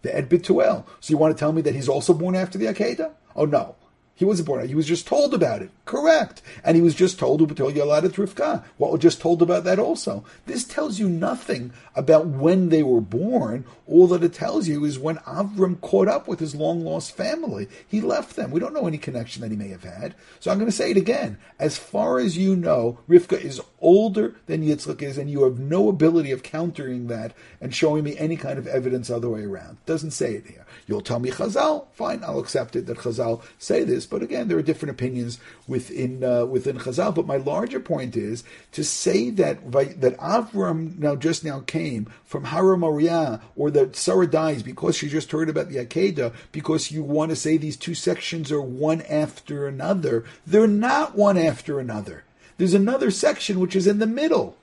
[0.06, 0.86] the Ed Bituel.
[1.00, 3.12] So you want to tell me that he's also born after the Akedah?
[3.34, 3.76] Oh no.
[4.16, 4.66] He wasn't born.
[4.66, 5.70] He was just told about it.
[5.84, 6.40] Correct.
[6.64, 8.64] And he was just told Ubetul Yaladet Rivka.
[8.78, 10.24] What was just told about that also.
[10.46, 13.66] This tells you nothing about when they were born.
[13.86, 17.68] All that it tells you is when Avram caught up with his long lost family.
[17.86, 18.50] He left them.
[18.50, 20.14] We don't know any connection that he may have had.
[20.40, 21.36] So I'm going to say it again.
[21.58, 25.90] As far as you know, Rivka is older than Yitzchak is, and you have no
[25.90, 29.76] ability of countering that and showing me any kind of evidence other way around.
[29.84, 30.66] Doesn't say it here.
[30.86, 31.86] You'll tell me Chazal.
[31.92, 36.24] Fine, I'll accept it that Chazal say this But again, there are different opinions within
[36.24, 37.14] uh, within Chazal.
[37.14, 42.44] But my larger point is to say that that Avram now just now came from
[42.44, 47.02] Har Moriah, or that Sarah dies because she just heard about the Akedah, because you
[47.02, 50.24] want to say these two sections are one after another.
[50.46, 52.24] They're not one after another.
[52.58, 54.56] There's another section which is in the middle.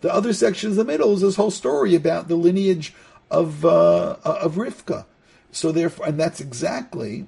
[0.00, 2.94] The other section in the middle is this whole story about the lineage
[3.30, 5.06] of uh, of Rivka.
[5.52, 7.26] So therefore, and that's exactly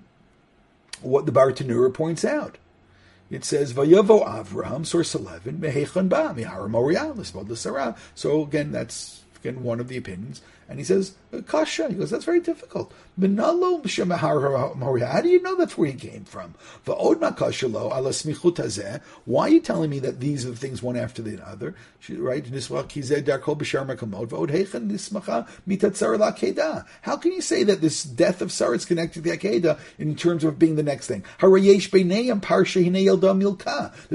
[1.03, 2.59] what the Bartanura points out.
[3.31, 7.15] It says Vayavo Avraham, source eleven, Mehechan Ba, Mihara Moriah,
[8.15, 11.15] So again, that's again one of the opinions and he says,
[11.47, 11.89] Kasha.
[11.89, 12.93] He goes, that's very difficult.
[13.21, 13.81] How
[15.21, 16.55] do you know that's where he came from?
[19.25, 21.75] Why are you telling me that these are the things one after the other?
[22.09, 22.47] Right?
[27.03, 30.15] How can you say that this death of Sarah is connected to the Akedah in
[30.15, 31.25] terms of being the next thing?
[31.41, 31.83] There's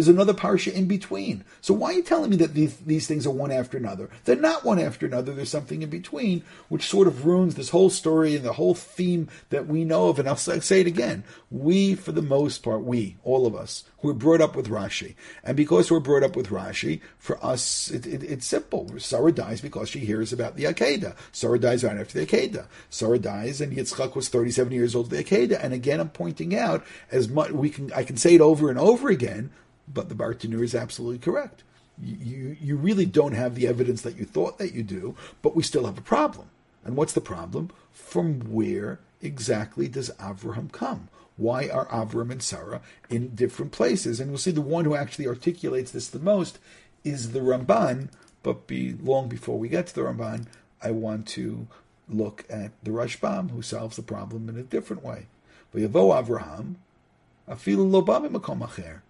[0.07, 1.43] another parsha in between.
[1.61, 4.09] So why are you telling me that these, these things are one after another?
[4.23, 5.33] They're not one after another.
[5.33, 9.29] There's something in between which sort of ruins this whole story and the whole theme
[9.49, 10.19] that we know of.
[10.19, 11.23] And I'll say it again.
[11.51, 15.15] We, for the most part, we, all of us, who are brought up with Rashi.
[15.43, 18.89] And because we're brought up with Rashi, for us, it, it, it's simple.
[18.97, 21.15] Sarah dies because she hears about the Akedah.
[21.31, 22.65] Sarah dies right after the Akedah.
[22.89, 25.63] Sarah dies and Yitzchak was 37 years old at the Akedah.
[25.63, 28.79] And again, I'm pointing out, as much, we can, I can say it over and
[28.79, 29.51] over again,
[29.87, 31.63] but the Bartanur is absolutely correct
[32.01, 35.63] you you really don't have the evidence that you thought that you do, but we
[35.63, 36.49] still have a problem.
[36.85, 37.71] And what's the problem?
[37.91, 41.09] From where exactly does Avraham come?
[41.37, 44.19] Why are Avram and Sarah in different places?
[44.19, 46.59] And we'll see the one who actually articulates this the most
[47.03, 48.09] is the Ramban.
[48.43, 50.47] But be long before we get to the Ramban,
[50.81, 51.67] I want to
[52.09, 55.27] look at the Rashbam, who solves the problem in a different way.
[55.73, 56.75] Vayavo Avraham,
[57.49, 59.01] afilu lo ba makom acher.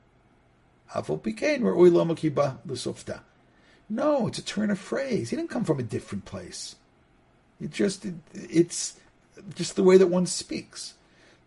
[3.90, 5.30] No, it's a turn of phrase.
[5.32, 6.76] He didn't come from a different place.
[7.62, 8.96] It just it, it's
[9.56, 10.94] just the way that one speaks.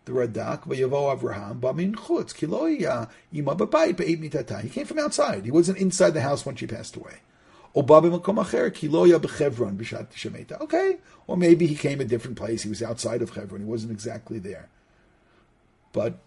[0.05, 4.61] The Radak v'yavo Avraham b'min chutz kiloya ima b'bayit be'eit mitata.
[4.61, 5.45] He came from outside.
[5.45, 7.15] He wasn't inside the house when she passed away.
[7.75, 7.91] Okay,
[11.27, 12.63] or maybe he came a different place.
[12.63, 13.61] He was outside of Chevron.
[13.61, 14.69] He wasn't exactly there.
[15.93, 16.17] But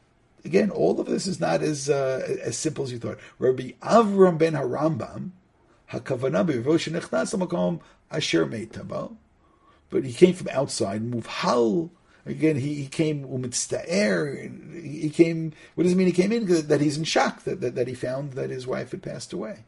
[0.44, 3.18] again, all of this is not as uh, as simple as you thought.
[3.38, 5.30] Rabbi Avram ben Harambam,
[5.90, 7.80] hakavana
[8.12, 9.16] asher meitabo,
[9.90, 11.02] but he came from outside.
[11.02, 11.90] Muvhal
[12.24, 12.56] again.
[12.56, 14.82] He, he came umitztaer.
[14.82, 15.52] He came.
[15.74, 16.06] What does it mean?
[16.06, 18.92] He came in that he's in shock that, that that he found that his wife
[18.92, 19.64] had passed away.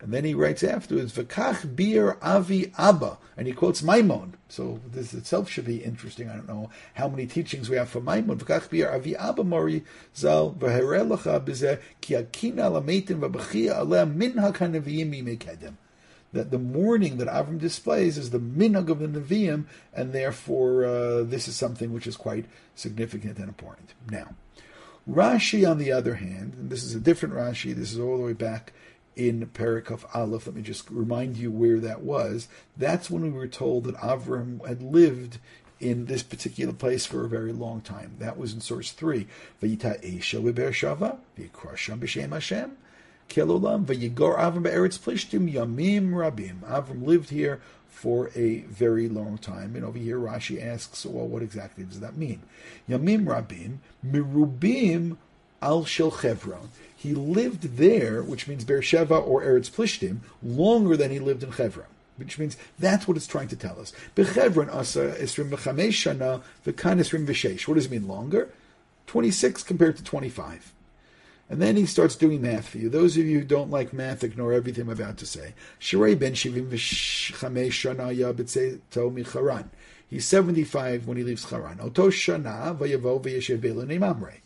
[0.00, 4.34] And then he writes afterwards, "V'kach bir avi abba," and he quotes Maimon.
[4.48, 6.28] So this itself should be interesting.
[6.28, 8.38] I don't know how many teachings we have for Maimon.
[8.38, 15.24] V'kach bir avi abba mori zal v'herelecha b'zeh ki akina lametim v'bachia aleh min hakanaviyim
[15.24, 15.76] mekedem.
[16.36, 21.22] That the mourning that Avram displays is the minhag of the Nevi'im, and therefore uh,
[21.22, 22.44] this is something which is quite
[22.74, 23.94] significant and important.
[24.10, 24.34] Now,
[25.08, 27.74] Rashi, on the other hand, and this is a different Rashi.
[27.74, 28.72] This is all the way back
[29.14, 30.46] in Perikov Aleph.
[30.46, 32.48] Let me just remind you where that was.
[32.76, 35.38] That's when we were told that Avram had lived
[35.78, 38.16] in this particular place for a very long time.
[38.18, 39.26] That was in source three.
[39.62, 42.76] Vayita Esha Shava, V'yikrasham b'shem Hashem,
[43.28, 46.60] Kelolam, V'yigor Avram be'eretz plishtim yamim rabim.
[46.60, 49.74] Avram lived here for a very long time.
[49.74, 52.42] And over here Rashi asks, well, what exactly does that mean?
[52.88, 55.16] Yamim rabim, mirubim
[55.62, 56.70] al shel Chevron
[57.06, 61.86] he lived there, which means Beersheba or Eretz Plishtim, longer than he lived in Hebron.
[62.16, 63.92] Which means that's what it's trying to tell us.
[64.16, 67.68] Bechevron asa esrim v'chamesh shana v'kan esrim v'sheish.
[67.68, 68.48] What does it mean longer?
[69.06, 70.72] 26 compared to 25.
[71.48, 72.88] And then he starts doing math for you.
[72.88, 75.54] Those of you who don't like math, ignore everything I'm about to say.
[75.80, 76.70] Shirei ben shivim
[79.12, 79.70] micharan.
[80.08, 81.80] He's 75 when he leaves Haran.
[81.80, 84.40] Oto shana v'yavo v'yeshev b'elon imamrei.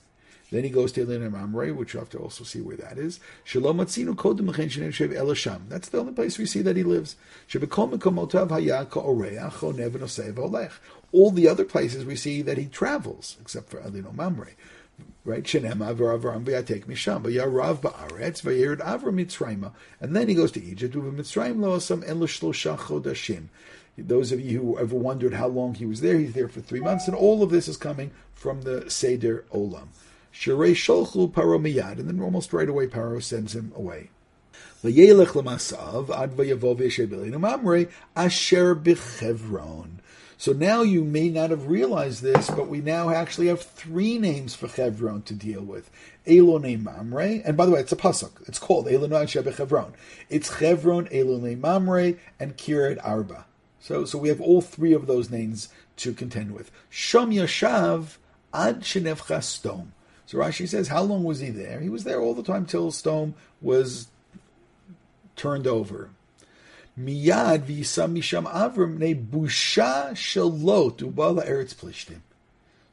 [0.51, 3.21] Then he goes to Elin Mamre, which you have to also see where that is.
[3.45, 5.69] Shalom Matzinu Kodim Shev Elasham.
[5.69, 7.15] That's the only place we see that he lives.
[11.13, 14.49] All the other places we see that he travels, except for Elin Mamre.
[15.31, 15.45] Right?
[15.45, 19.73] Shenema Avram V'yatek Misham V'yarav Ba'aretz V'yered Avram Mitzrayma.
[20.01, 20.97] And then he goes to Egypt.
[20.97, 23.45] With Mitzrayim Lo'asam El Shlosha Chodashim.
[23.97, 26.81] Those of you who ever wondered how long he was there, he's there for three
[26.81, 29.89] months, and all of this is coming from the Seder Olam.
[30.33, 34.11] Sherei Sholchu Paro miyad, and then almost right away Paro sends him away.
[34.83, 40.00] Vayelech lemasav ad vayavov Mamre asher bechevron.
[40.41, 44.55] So now you may not have realized this, but we now actually have three names
[44.55, 45.91] for Chevron to deal with.
[46.27, 48.49] Elone Mamre, and by the way, it's a pasuk.
[48.49, 49.93] It's called Elone Chevron.
[50.31, 53.45] It's Chevron, Elone Mamre, and Kiryat Arba.
[53.81, 56.71] So, so we have all three of those names to contend with.
[56.91, 58.17] Shom Yashav
[58.55, 59.93] Ad Shenevcha Stom.
[60.25, 61.81] So Rashi says, how long was he there?
[61.81, 64.09] He was there all the time till Stone was
[65.37, 66.09] turned over.
[67.05, 72.21] Miyad v'yisam misham Avram ne busha shalot ubala eretz plishtim.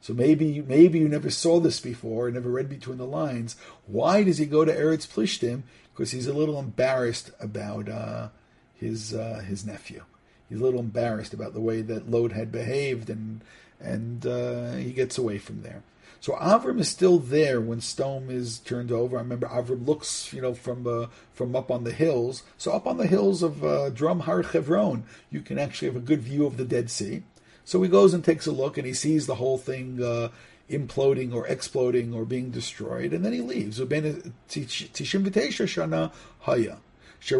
[0.00, 3.56] So maybe maybe you never saw this before, never read between the lines.
[3.86, 5.62] Why does he go to Eretz Plishtim?
[5.92, 8.28] Because he's a little embarrassed about uh,
[8.74, 10.04] his uh, his nephew.
[10.48, 13.40] He's a little embarrassed about the way that Lot had behaved, and
[13.80, 15.82] and uh, he gets away from there.
[16.20, 19.16] So Avram is still there when Stone is turned over.
[19.16, 22.42] I remember Avram looks, you know, from uh, from up on the hills.
[22.56, 26.00] So up on the hills of uh, Drum Har Chevron, you can actually have a
[26.00, 27.22] good view of the Dead Sea.
[27.64, 30.30] So he goes and takes a look, and he sees the whole thing uh,
[30.70, 33.78] imploding or exploding or being destroyed, and then he leaves.
[33.78, 36.78] Tishim Shana Haya.
[37.20, 37.36] Bo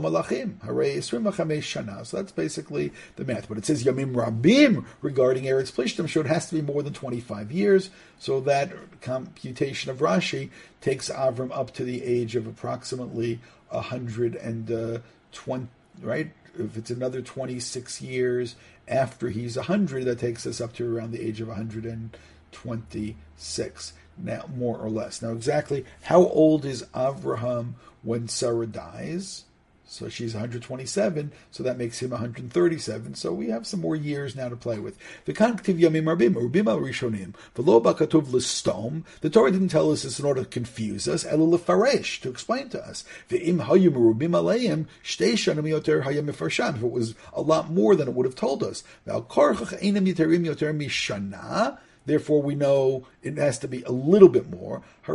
[0.00, 0.54] malachim.
[1.60, 2.06] Shana.
[2.06, 3.48] So that's basically the math.
[3.48, 6.92] But it says yamim rabim regarding Eretz Plishtim, so it has to be more than
[6.92, 7.90] 25 years.
[8.18, 10.50] So that computation of Rashi
[10.80, 14.98] takes Avram up to the age of approximately 120, uh,
[16.02, 16.30] right?
[16.58, 18.56] If it's another 26 years
[18.88, 24.78] after he's 100, that takes us up to around the age of 126 now, more
[24.78, 25.22] or less.
[25.22, 29.44] Now, exactly how old is Avraham when Sarah dies?
[29.90, 33.14] So she's 127, so that makes him 137.
[33.14, 34.98] So we have some more years now to play with.
[35.24, 37.34] The rishonim.
[37.54, 37.62] The
[39.30, 43.04] Torah didn't tell us this in order to confuse us, to explain to us.
[43.30, 43.48] If it
[46.90, 48.84] was a lot more than it would have told us.
[52.08, 54.80] Therefore, we know it has to be a little bit more.
[55.06, 55.12] So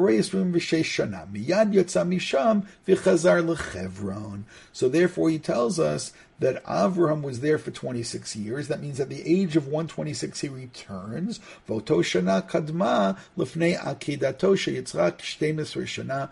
[4.90, 8.68] therefore, he tells us that Avraham was there for 26 years.
[8.68, 11.40] That means at the age of 126 he returns.
[11.68, 16.30] Kadma sheyitzrak shana.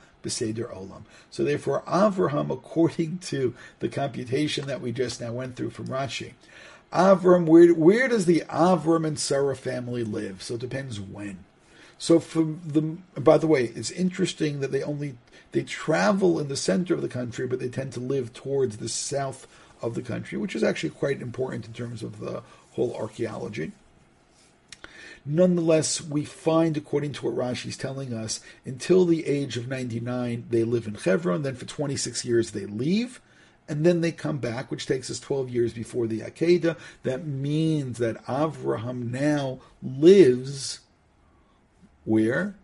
[1.32, 6.34] So therefore, Avraham, according to the computation that we just now went through from Rashi,
[6.92, 10.42] Avram, where, where does the Avram and Sarah family live?
[10.44, 11.46] So it depends when.
[11.98, 15.16] So for the, by the way, it's interesting that they only
[15.52, 18.90] they travel in the center of the country, but they tend to live towards the
[18.90, 19.48] south
[19.82, 23.72] of the country, which is actually quite important in terms of the whole archaeology.
[25.26, 30.46] Nonetheless, we find, according to what Rashi is telling us, until the age of 99,
[30.50, 31.44] they live in Hebron.
[31.44, 33.22] Then for 26 years, they leave
[33.72, 36.78] and then they come back, which takes us 12 years before the Akedah.
[37.04, 40.82] That means that Avraham now lives
[42.04, 42.56] where?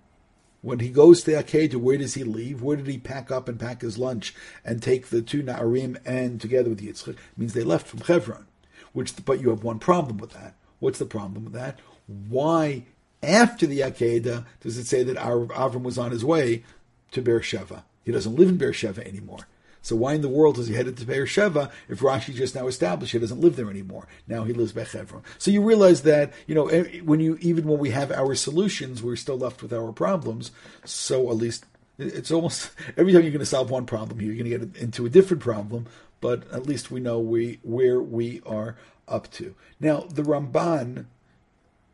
[0.62, 2.62] When he goes to the Akedah, where does he leave?
[2.62, 6.42] Where did he pack up and pack his lunch and take the two Na'arim and
[6.42, 7.12] together with Yitzchak?
[7.12, 8.46] It means they left from Hebron.
[8.92, 10.56] Which, but you have one problem with that.
[10.80, 11.80] What's the problem with that?
[12.08, 12.84] Why,
[13.24, 16.66] after the Akedah, does it say that Avram was on his way
[17.12, 17.86] to Beersheba?
[18.04, 19.48] He doesn't live in Beersheba anymore.
[19.88, 23.14] So why in the world is he headed to Beersheba if Rashi just now established
[23.14, 24.06] he doesn't live there anymore?
[24.28, 25.24] Now he lives by Hebron.
[25.38, 29.02] So you realize that you know eh, when you even when we have our solutions,
[29.02, 30.52] we're still left with our problems.
[30.84, 31.66] So at least
[31.98, 35.06] it's almost every time you're going to solve one problem you're going to get into
[35.06, 35.86] a different problem.
[36.20, 38.76] But at least we know we where we are
[39.08, 39.56] up to.
[39.80, 41.06] Now the Ramban,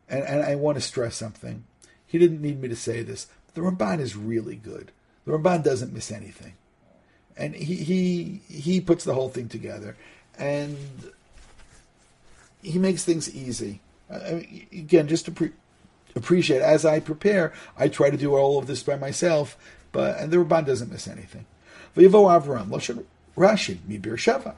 [0.08, 1.62] and, and I want to stress something.
[2.04, 3.28] He didn't need me to say this.
[3.54, 4.90] The Ramban is really good.
[5.26, 6.54] The Ramban doesn't miss anything
[7.36, 9.96] and he he he puts the whole thing together,
[10.38, 10.76] and
[12.62, 13.80] he makes things easy.
[14.10, 15.52] Again, just to pre-
[16.14, 19.56] appreciate as I prepare, I try to do all of this by myself,
[19.92, 21.46] but and the Ramban doesn't miss anything.
[21.96, 23.04] V'yivo Avram, Loshen
[23.36, 24.54] Rashi, mi Beersheva.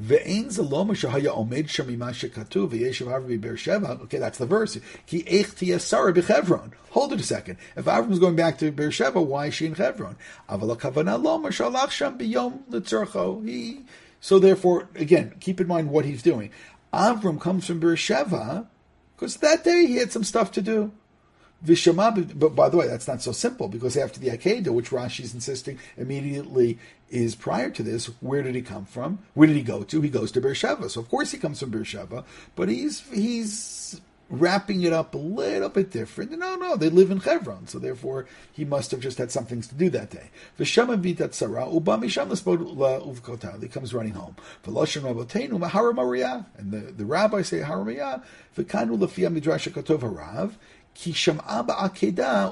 [0.00, 4.00] Ve'ein zaloma shahaya omed shamima shekatu v'yeshav Avram Beersheva.
[4.02, 4.78] Okay, that's the verse.
[5.06, 6.72] Ki eich tiyasara b'Chevron.
[6.90, 7.58] Hold it a second.
[7.76, 10.16] If Avram's going back to Beersheba, why is she in Hebron?
[10.48, 13.46] Aval kavana loma shalach sham biyom litzorcho.
[13.46, 13.84] He.
[14.20, 16.50] So therefore, again, keep in mind what he's doing.
[16.92, 18.66] Avram comes from Beersheba
[19.14, 20.92] because that day he had some stuff to do.
[21.64, 25.20] Vishama, but by the way, that's not so simple because after the Akedah, which Rashi
[25.20, 29.20] is insisting immediately is prior to this, where did he come from?
[29.34, 30.00] Where did he go to?
[30.00, 30.88] He goes to Beersheba.
[30.88, 32.24] So of course he comes from Beersheba,
[32.56, 34.00] but he's he's
[34.32, 36.30] wrapping it up a little bit different.
[36.32, 39.66] No, no, they live in Hebron, so therefore he must have just had some things
[39.68, 40.30] to do that day.
[40.58, 40.64] He
[43.68, 44.36] comes running home.
[44.64, 44.74] And
[46.72, 47.60] the, the rabbi say
[50.94, 52.50] Haramaya,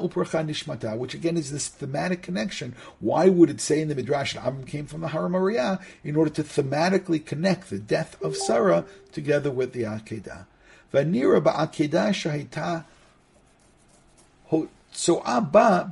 [0.98, 2.74] which again is this thematic connection.
[2.98, 6.30] Why would it say in the Midrash that Avram came from the Haramariah in order
[6.30, 10.46] to thematically connect the death of Sarah together with the Akedah?
[10.92, 12.84] Vanira ba'akedah shahita
[14.92, 15.88] so Abba.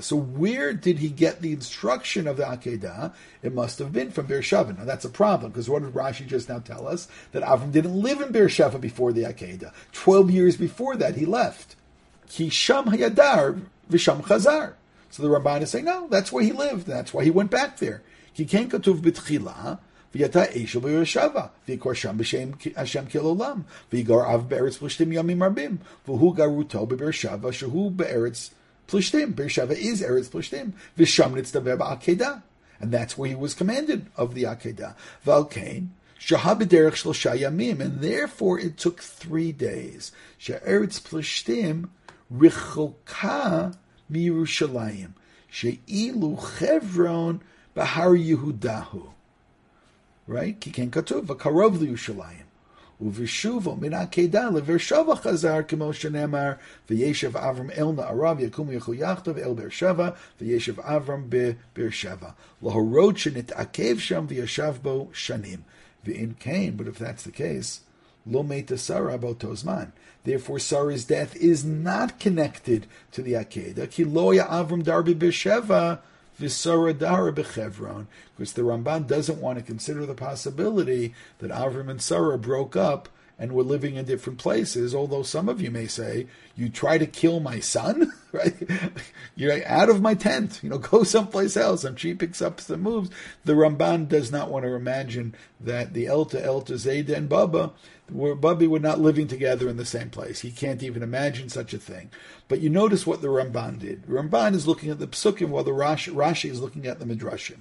[0.00, 3.12] So where did he get the instruction of the Akedah?
[3.42, 4.72] It must have been from Beersheba.
[4.72, 7.08] Now that's a problem because what did Rashi just now tell us?
[7.32, 9.72] That Avram didn't live in Beersheba before the Akedah.
[9.92, 11.76] Twelve years before that he left.
[12.30, 13.60] Kisham Hayadar
[13.90, 14.74] Visham Chazar.
[15.10, 16.86] So the Ramban is saying, no, that's where he lived.
[16.86, 18.02] That's why he went back there.
[18.34, 19.80] Ki Ken Katuv Bitchila
[20.14, 26.36] V'yata Eshel B'Yereshava V'yikor Sham B'Shem Hashem Kilolam V'yigar Av Be'eretz Plishtim Yamim Rarbim V'hu
[26.36, 28.50] Garuto B'Be'ereshava Shehu Be'eretz
[28.86, 29.34] Plishtim.
[29.34, 32.42] Be'ereshava is Eretz Plishtim V'sham Nitzdaver Ba'akedah.
[32.78, 34.94] And that's where he was commanded of the Akedah.
[35.26, 35.88] Valkane
[36.20, 40.12] Shahabiderech Shlosha Yamim, and therefore it took three days.
[40.38, 41.88] She'eretz Plishtim
[42.41, 43.67] רחוקה
[44.09, 45.09] מירושלים,
[45.49, 47.37] שאילו חברון
[47.75, 49.15] בהר יהודהו
[50.29, 50.55] right?
[50.59, 52.45] כי כן כתוב, וקרוב לירושלים.
[53.01, 56.51] ובשובו מן העקדה לבאר חזר, כמו שנאמר,
[56.89, 60.09] וישב אברהם אל נעריו, יקום ילכו יחדיו אל באר שבע,
[60.41, 62.29] וישב אברהם בבאר שבע.
[62.63, 65.59] להורות שנתעכב שם וישב בו שנים.
[66.05, 67.79] ואם כן, but if that's the case,
[68.26, 69.92] Lo meta Sarah botozman.
[70.24, 73.90] Therefore, Sarah's death is not connected to the Akedah.
[73.90, 76.00] Ki loya avram darbi b'sheva
[76.38, 78.06] v'sara dara b'chevron.
[78.36, 83.08] Because the Ramban doesn't want to consider the possibility that Avram and Sarah broke up
[83.38, 84.94] and were living in different places.
[84.94, 88.54] Although some of you may say, "You try to kill my son, right?
[89.34, 90.60] You're out of my tent.
[90.62, 93.08] You know, go someplace else." And she picks up the moves.
[93.46, 97.72] The Ramban does not want to imagine that the Elta, Elta Zayda, and Baba
[98.12, 100.40] were Bubby were not living together in the same place.
[100.40, 102.10] He can't even imagine such a thing.
[102.48, 104.06] But you notice what the Ramban did.
[104.06, 107.60] Ramban is looking at the psukim while the Rashi, Rashi is looking at the midrashim.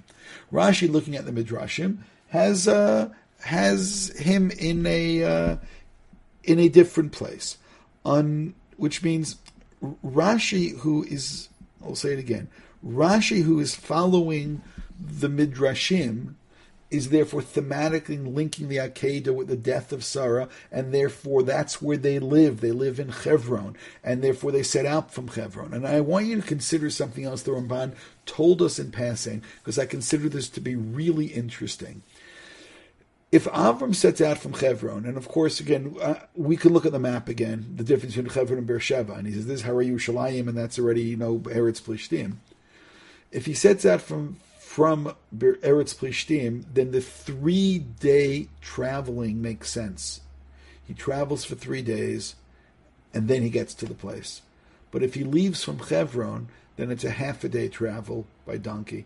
[0.52, 3.10] Rashi, looking at the midrashim, has uh,
[3.42, 5.56] has him in a uh,
[6.44, 7.58] in a different place,
[8.06, 9.38] on which means
[10.06, 11.50] Rashi, who is
[11.84, 12.50] I'll say it again,
[12.86, 14.62] Rashi, who is following
[15.00, 16.36] the midrashim
[16.92, 21.98] is therefore thematically linking the Akedah with the death of Sarah, and therefore that's where
[21.98, 22.62] they live.
[22.62, 25.74] They live in Hebron, and therefore they set out from Hebron.
[25.74, 27.94] And I want you to consider something else the Ramban
[28.26, 32.02] told us in passing, because I consider this to be really interesting.
[33.32, 36.92] If Avram sets out from Hebron, and of course, again, uh, we can look at
[36.92, 39.86] the map again, the difference between Hebron and Beersheba, and he says, this is Hara
[39.86, 42.38] Yerushalayim, and that's already, you know, Eretz Plishtim.
[43.32, 44.38] If he sets out from
[44.80, 50.22] from Eretz Plishtim, then the three day traveling makes sense.
[50.88, 52.36] He travels for three days
[53.14, 54.42] and then he gets to the place.
[54.90, 59.04] But if he leaves from Hebron, then it's a half a day travel by donkey.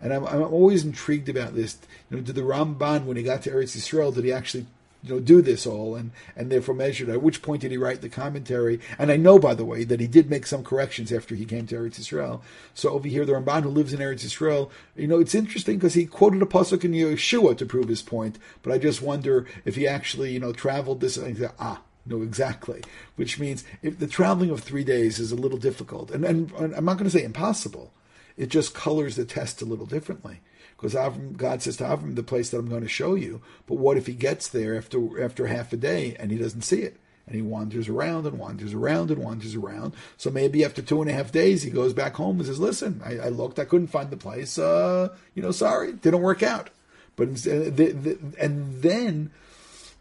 [0.00, 1.76] And I'm, I'm always intrigued about this.
[2.08, 4.66] You know, did the Ramban, when he got to Eretz Yisrael, did he actually
[5.06, 7.08] you know, do this all and, and therefore measured.
[7.08, 8.80] At which point did he write the commentary?
[8.98, 11.66] And I know, by the way, that he did make some corrections after he came
[11.68, 12.40] to Eretz Yisrael.
[12.74, 15.94] So over here, the Ramban who lives in Eretz Yisrael, you know, it's interesting because
[15.94, 18.38] he quoted a pasuk in Yeshua to prove his point.
[18.62, 21.16] But I just wonder if he actually, you know, traveled this.
[21.16, 22.82] And ah, no, exactly.
[23.16, 26.74] Which means if the traveling of three days is a little difficult, and, and, and
[26.74, 27.92] I'm not going to say impossible.
[28.36, 30.40] It just colors the test a little differently.
[30.76, 33.40] Because Avram, God says to Avram, the place that I'm going to show you.
[33.66, 36.82] But what if he gets there after after half a day and he doesn't see
[36.82, 36.98] it?
[37.26, 39.94] And he wanders around and wanders around and wanders around.
[40.16, 43.00] So maybe after two and a half days, he goes back home and says, "Listen,
[43.04, 44.58] I, I looked, I couldn't find the place.
[44.58, 46.70] Uh, you know, sorry, didn't work out."
[47.16, 49.30] But the, the, and then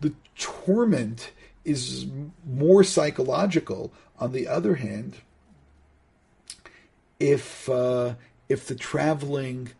[0.02, 1.32] the torment
[1.64, 2.06] is
[2.46, 3.92] more psychological.
[4.20, 5.16] On the other hand,
[7.20, 8.16] if uh,
[8.50, 9.72] if the traveling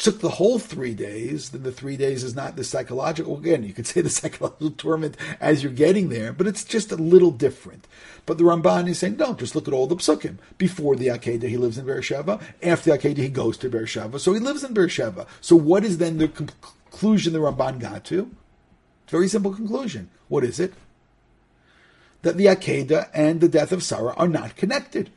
[0.00, 3.36] took the whole three days, then the three days is not the psychological.
[3.36, 6.96] Again, you could say the psychological torment as you're getting there, but it's just a
[6.96, 7.86] little different.
[8.24, 10.38] But the Ramban is saying, no, just look at all the psukim.
[10.56, 12.40] Before the Akedah, he lives in Beersheba.
[12.62, 14.18] After the Akedah, he goes to Beersheba.
[14.18, 15.26] So he lives in Beersheba.
[15.42, 18.30] So what is then the conclusion the Ramban got to?
[19.08, 20.08] Very simple conclusion.
[20.28, 20.72] What is it?
[22.22, 25.10] That the Akedah and the death of Sarah are not connected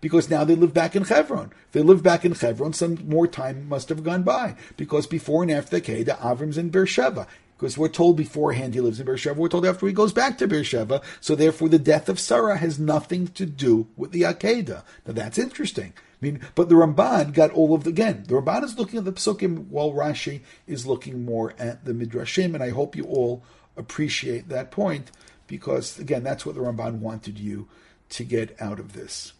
[0.00, 1.52] because now they live back in Hebron.
[1.66, 5.42] If they live back in Hebron, some more time must have gone by because before
[5.42, 7.26] and after the Kedah, Avram's in Beersheba.
[7.56, 10.46] Because we're told beforehand he lives in Beersheba, we're told after he goes back to
[10.46, 14.84] Beersheba, so therefore the death of Sarah has nothing to do with the Akedah.
[15.04, 15.92] Now that's interesting.
[15.96, 19.04] I mean, but the Ramban got all of the, again, the Ramban is looking at
[19.04, 23.42] the Psukim while Rashi is looking more at the Midrashim, and I hope you all
[23.76, 25.10] appreciate that point,
[25.48, 27.66] because again, that's what the Ramban wanted you
[28.10, 29.32] to get out of this.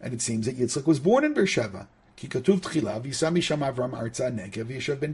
[0.00, 1.86] And it seems that Yitzchak was born in Beersheba.
[2.16, 5.12] כי כתוב תחילה, וישא משם אברהם ארצה הנגב, וישב בין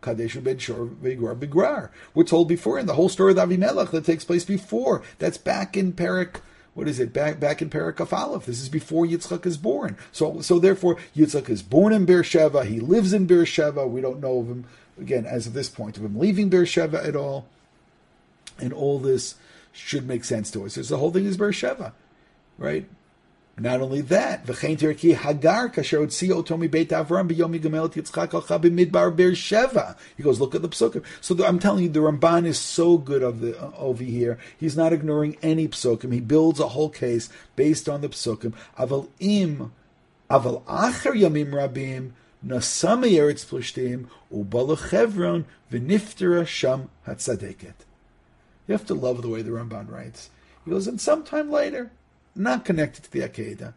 [0.00, 1.84] קדש ובין שור ויגור בגרר.
[2.14, 5.02] We're told before in the whole story of Avimelech that takes place before.
[5.18, 6.40] That's back in Perik,
[6.74, 7.12] what is it?
[7.12, 8.46] Back back in Perik Aleph.
[8.46, 9.96] This is before Yitzchak is born.
[10.12, 12.64] So so therefore Yitzchak is born in Beersheba.
[12.64, 13.86] He lives in Beersheba.
[13.86, 14.64] We don't know of him
[15.00, 17.46] again as of this point of him leaving Beersheba at all.
[18.58, 19.34] And all this
[19.75, 20.75] should make sense to us.
[20.75, 21.93] So the whole thing is Beersheba,
[22.57, 22.87] right?
[23.57, 28.59] Not only that, v'chein terki Hagar kasher otzi otomi beit Avram b'yom yigamel Yitzchak alcha
[28.59, 29.95] b'midbar Beersheva.
[30.17, 31.05] He goes, look at the psukim.
[31.21, 34.37] So the, I'm telling you, the Ramban is so good of the, uh, over here.
[34.57, 36.11] He's not ignoring any psukim.
[36.11, 38.53] He builds a whole case based on the psukim.
[38.77, 39.71] Aval im,
[40.29, 42.11] aval acher yamim rabim,
[42.45, 47.73] nasami eretz plishtim, ubala chevron, v'niftera sham hatzadeket.
[48.67, 50.29] You have to love the way the Ramban writes.
[50.63, 51.91] He goes, and sometime later,
[52.35, 53.73] not connected to the Akedah,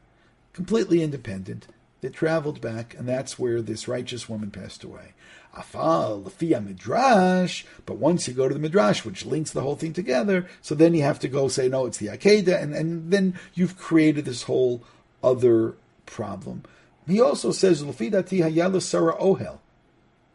[0.52, 1.66] completely independent.
[2.00, 5.12] They traveled back, and that's where this righteous woman passed away.
[5.54, 9.92] Afal, Lafia Midrash, but once you go to the Midrash, which links the whole thing
[9.92, 13.38] together, so then you have to go say, no, it's the Akedah, and, and then
[13.54, 14.82] you've created this whole
[15.22, 15.74] other
[16.06, 16.62] problem.
[17.06, 19.58] He also says, Lafidati Hayala Sarah Ohel,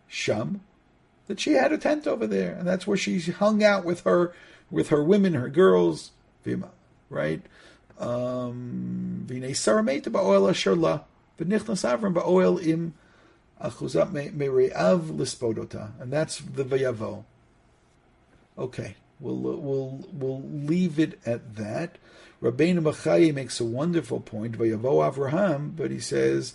[0.08, 0.62] Sham,
[1.28, 4.34] that she had a tent over there, and that's where she hung out with her
[4.70, 6.12] with her women, her girls,
[6.46, 6.70] Vima,
[7.10, 7.42] right?
[8.00, 11.02] Um, V'nei ba'oel asher la,
[11.40, 12.94] v'nichnas Avram ba'oel im
[13.62, 17.24] achuzat me're'av lispodota, and that's the vayavo.
[18.58, 21.98] Okay, we'll we'll we'll leave it at that.
[22.42, 24.58] Rabbeinu Bachaye makes a wonderful point.
[24.58, 26.54] Vayavo Avraham, but he says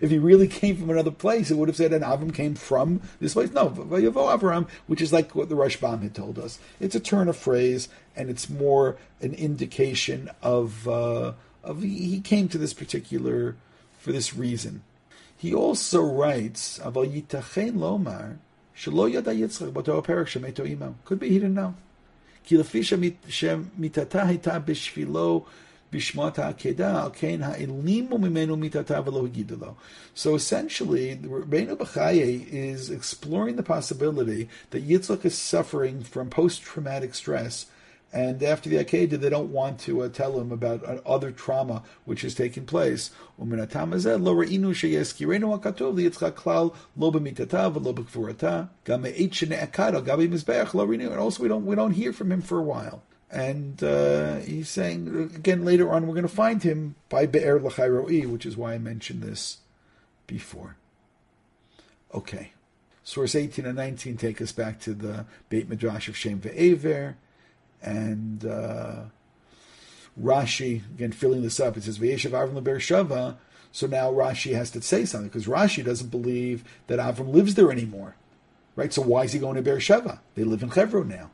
[0.00, 3.02] if he really came from another place, it would have said, and Avram came from
[3.20, 3.52] this place.
[3.52, 6.60] No, Avram, which is like what the Rashbam had told us.
[6.78, 11.32] It's a turn of phrase, and it's more an indication of, uh,
[11.64, 13.56] of he came to this particular,
[13.98, 14.82] for this reason.
[15.36, 16.78] He also writes,
[21.04, 21.74] Could be he didn't know.
[22.49, 22.81] כי לפי
[23.27, 25.45] שמיתתה הייתה בשבילו
[25.91, 29.73] בשמות העקדה, על כן העלימו ממנו מיתתה ולא הגידו לו.
[30.15, 37.65] So essentially, Rabbeinu Bachaye is exploring the possibility that Yitzchak is suffering from post-traumatic stress
[38.12, 41.84] and after the Akedah, they don't want to uh, tell him about uh, other trauma
[42.04, 43.12] which has taken place.
[43.38, 43.52] And
[51.20, 53.02] also we don't, we don't hear from him for a while.
[53.30, 58.26] And uh, he's saying, again, later on, we're going to find him by Be'er L'chairoi,
[58.28, 59.58] which is why I mentioned this
[60.26, 60.74] before.
[62.12, 62.54] Okay.
[63.04, 67.14] Source 18 and 19 take us back to the Beit Midrash of Shem Ve'ever
[67.82, 69.02] and uh,
[70.20, 71.76] Rashi again filling this up.
[71.76, 73.36] It says Vayeshav Avram Beersheva.
[73.72, 77.70] So now Rashi has to say something because Rashi doesn't believe that Avram lives there
[77.70, 78.16] anymore,
[78.74, 78.92] right?
[78.92, 80.20] So why is he going to Beersheba?
[80.34, 81.30] They live in Hebron now,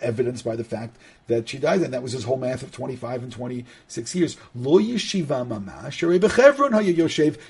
[0.00, 3.22] evidenced by the fact that she died, and that was his whole math of twenty-five
[3.22, 4.36] and twenty-six years.
[4.54, 6.70] Lo yeshiva mamash bechevron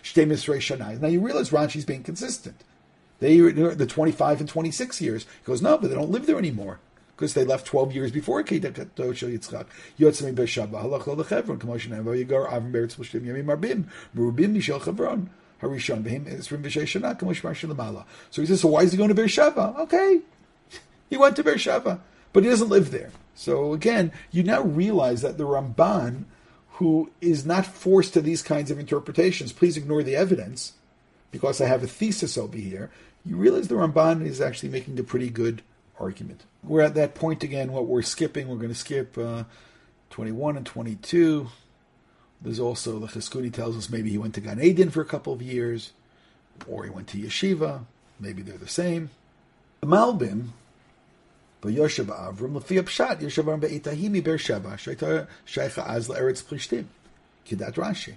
[0.02, 2.64] shtei Now you realize Rashi's being consistent.
[3.20, 5.24] They the twenty-five and twenty-six years.
[5.24, 6.80] He goes no, but they don't live there anymore
[7.22, 9.66] because they left 12 years before Kedato Shel Yitzchak.
[9.96, 14.82] Yotzim Beersheba, halach lo lechevron, k'moshe nevo yigar avim beretz plishtim yamim arbim, merubim mishel
[14.82, 15.30] chevron.
[15.62, 18.04] Harishon v'him esrim v'shei shana k'moshe marshin lemala.
[18.30, 19.82] So he says, so why is he going to Beersheba?
[19.82, 20.22] Okay,
[21.10, 22.00] he went to Beersheba,
[22.32, 23.12] but he doesn't live there.
[23.36, 26.24] So again, you now realize that the Ramban,
[26.70, 30.72] who is not forced to these kinds of interpretations, please ignore the evidence,
[31.30, 32.90] because I have a thesis over here.
[33.24, 35.62] You realize the Ramban is actually making a pretty good
[36.02, 36.42] argument.
[36.62, 37.72] We're at that point again.
[37.72, 39.44] What we're skipping, we're going to skip uh,
[40.10, 41.48] 21 and 22.
[42.42, 45.32] There's also the Chizkuni tells us maybe he went to Gan Eden for a couple
[45.32, 45.92] of years,
[46.66, 47.84] or he went to yeshiva.
[48.18, 49.10] Maybe they're the same.
[49.80, 50.48] The Malbim,
[51.62, 54.74] Yoshev Avram, Lefi Apshat, Yoshev Avram Be'itahimi Ber Sheva,
[55.46, 56.86] Shaycha Az La'eretz Plishtim,
[57.46, 58.14] Kidat Rashi.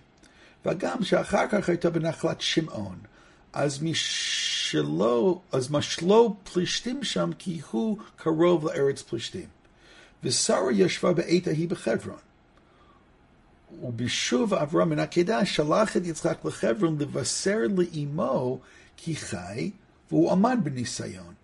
[0.66, 3.08] Vagam She'achar Kach benachlat Shimon,
[3.54, 9.49] Az Mish משלו, אז משלו פלישתים שם, כי הוא קרוב לארץ פלישתים.
[10.25, 12.19] ושרה ישבה בעת ההיא בחברון.
[13.83, 18.61] ובשוב אברהם מן עקדה שלח את יצחק לחברון לבשר לאמו
[18.97, 19.71] כי חי,
[20.11, 21.35] והוא עמד בניסיון.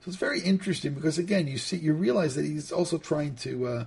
[0.00, 3.66] So it's very interesting because again, you see, you realize that he's also trying to
[3.66, 3.84] uh,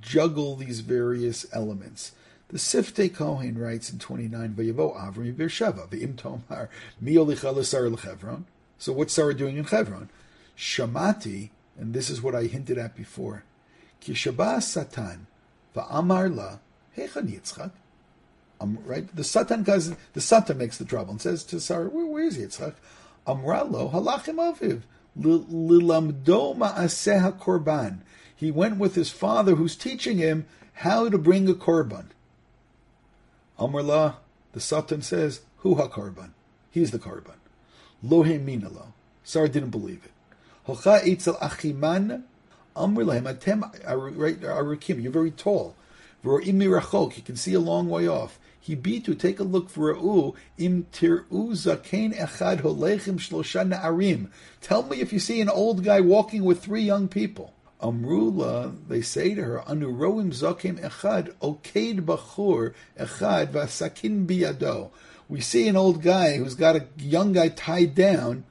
[0.00, 2.12] juggle these various elements.
[2.53, 6.69] The Siftei Kohen writes in 29, Vayavo Avram Beersheva, V'im Tomar,
[7.01, 8.45] Mi Olicha L'Sar L'Chevron.
[8.77, 10.11] So what's Sarah doing in Chevron?
[10.55, 11.49] Shamati,
[11.79, 13.43] and this is what I hinted at before,
[14.01, 15.25] Ki Satan,
[15.75, 16.59] Va'amar La,
[16.95, 17.71] Hechan Yitzchak.
[18.61, 19.07] Um, right?
[19.15, 22.75] The Satan the Satan makes the trouble and says to Sarah, Where, where is Yitzchak?
[23.25, 24.83] Amralo halachim aviv
[25.19, 28.01] lilamdo ma'aseh korban.
[28.35, 32.09] He went with his father, who's teaching him how to bring a korban.
[33.59, 34.15] Amrla,
[34.53, 36.31] the Satan says, Hu ha-korban.
[36.71, 37.35] He's the korban.
[38.01, 38.93] Lo minalo.
[39.23, 40.11] Sarah didn't believe it.
[40.67, 42.23] Hocha etzel achiman
[42.75, 45.01] amr atem arikim.
[45.01, 45.75] You're very tall.
[46.23, 47.17] V'ro'im mirachok.
[47.17, 48.39] You can see a long way off.
[48.59, 54.29] He beat to take a look for Ra'u im tir'u zakein echad holechim shlosha na'arim.
[54.61, 57.53] Tell me if you see an old guy walking with three young people.
[57.83, 64.89] Amrula, they say to her, Anuroim zakim echad oked bachur echad vasakin biyado.
[65.27, 68.45] We see an old guy who's got a young guy tied down,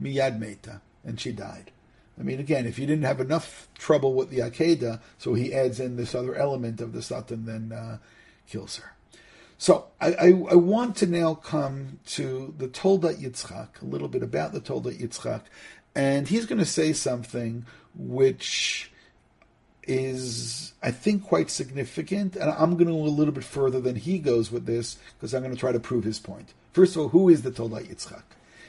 [0.00, 1.72] miyad meta, and she died.
[2.18, 5.80] I mean, again, if you didn't have enough trouble with the Akedah, so he adds
[5.80, 7.98] in this other element of the Satan, then uh,
[8.48, 8.92] kills her.
[9.56, 14.22] So I, I, I, want to now come to the Toldot Yitzchak, a little bit
[14.22, 15.42] about the Toldot Yitzchak,
[15.94, 17.66] and he's going to say something
[17.96, 18.90] which
[19.84, 23.96] is, I think, quite significant, and I'm going to go a little bit further than
[23.96, 26.52] he goes with this because I'm going to try to prove his point.
[26.72, 28.22] First of all, who is the Toldot Yitzchak?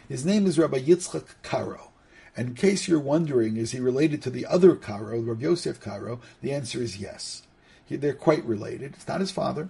[0.07, 1.91] His name is Rabbi Yitzchak Karo.
[2.37, 6.21] And in case you're wondering, is he related to the other Karo, Rabbi Yosef Karo?
[6.41, 7.43] The answer is yes.
[7.85, 8.93] He, they're quite related.
[8.93, 9.69] It's not his father,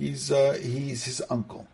[0.00, 1.68] He's uh, he's his uncle.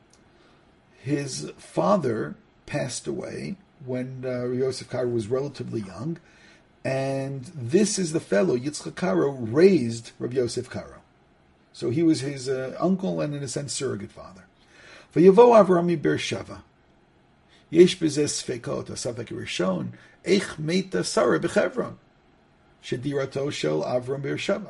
[0.99, 2.35] His father
[2.67, 3.55] passed away
[3.85, 6.19] when uh, Yosef Karo was relatively young,
[6.87, 11.01] and this is the fellow Yitzchak Karo raised Rabbi Yosef Karo.
[11.73, 14.45] So he was his uh, uncle and, in a sense, surrogate father.
[15.11, 16.61] For Yavo Avrami Beersheva,
[17.71, 19.89] Yesh bezes sfekot, rishon,
[20.25, 21.41] eich meita sarah
[23.51, 24.69] shel Avram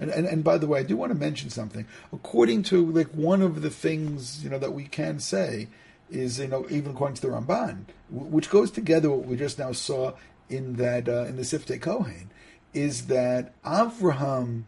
[0.00, 1.84] And, and, and by the way, I do want to mention something.
[2.14, 5.68] According to like one of the things you know that we can say
[6.10, 9.72] is you know even according to the Ramban, which goes together what we just now
[9.72, 10.14] saw
[10.48, 12.30] in that uh, in the Siftei Kohen,
[12.74, 14.64] is that Avraham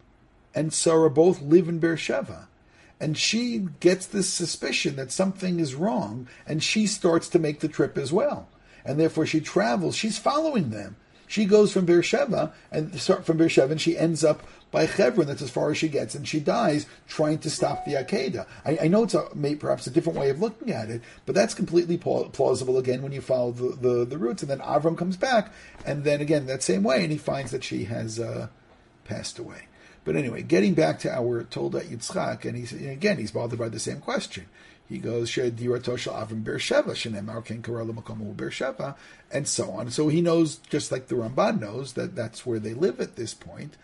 [0.53, 2.47] and Sarah both live in Beersheba.
[2.99, 7.67] And she gets this suspicion that something is wrong, and she starts to make the
[7.67, 8.47] trip as well.
[8.85, 10.97] And therefore she travels, she's following them.
[11.31, 15.27] She goes from Beersheba and from Beersheba, and she ends up by Chevron.
[15.27, 18.45] That's as far as she gets, and she dies trying to stop the Akedah.
[18.65, 21.53] I, I know it's a, perhaps a different way of looking at it, but that's
[21.53, 24.43] completely plausible again when you follow the, the, the roots.
[24.43, 25.53] And then Avram comes back,
[25.85, 28.49] and then again that same way, and he finds that she has uh,
[29.05, 29.69] passed away.
[30.03, 33.79] But anyway, getting back to our Toldot Yitzchak, and he's again he's bothered by the
[33.79, 34.47] same question.
[34.91, 37.93] He goes Shedirato Avram Beersheva Shenemar Ken Karala
[38.35, 38.95] Beersheva,
[39.31, 39.89] and so on.
[39.89, 43.33] So he knows, just like the Ramban knows, that that's where they live at this
[43.33, 43.77] point.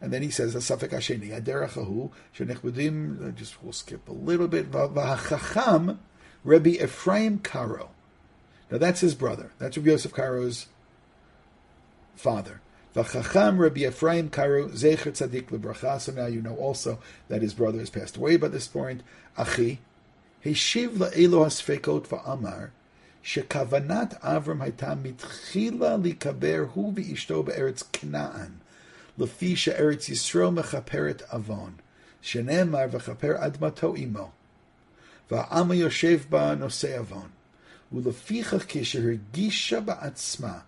[0.00, 4.70] And then he says, "Asafek Hasheni Aderachahu Shenechbudim." Just we'll skip a little bit.
[4.70, 5.98] V'achacham
[6.44, 7.90] Rabbi Ephraim Karo.
[8.70, 9.50] Now that's his brother.
[9.58, 10.68] That's Rabbi Yosef Karo's
[12.16, 12.62] father.
[12.96, 16.00] V'chacham Rabbi Ephraim Karo Zecher Tzadik LeBracha.
[16.00, 19.02] So now you know also that his brother has passed away by this point.
[19.36, 19.80] Achi
[20.44, 22.70] Heshiv la'elo hasfekot va'amar.
[23.24, 28.50] שכוונת אברהם הייתה מתחילה להיקבר הוא ואשתו בארץ כנען.
[29.18, 31.72] לפי שארץ ישראל מכפרת עוון,
[32.22, 34.30] שנאמר וכפר אדמתו עמו,
[35.30, 37.28] והעם היושב בה נושא עוון,
[37.92, 40.58] ולפיכך כשהרגישה בעצמה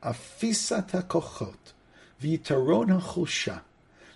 [0.00, 1.72] אפיסת הכוחות
[2.20, 3.56] ויתרון החולשה,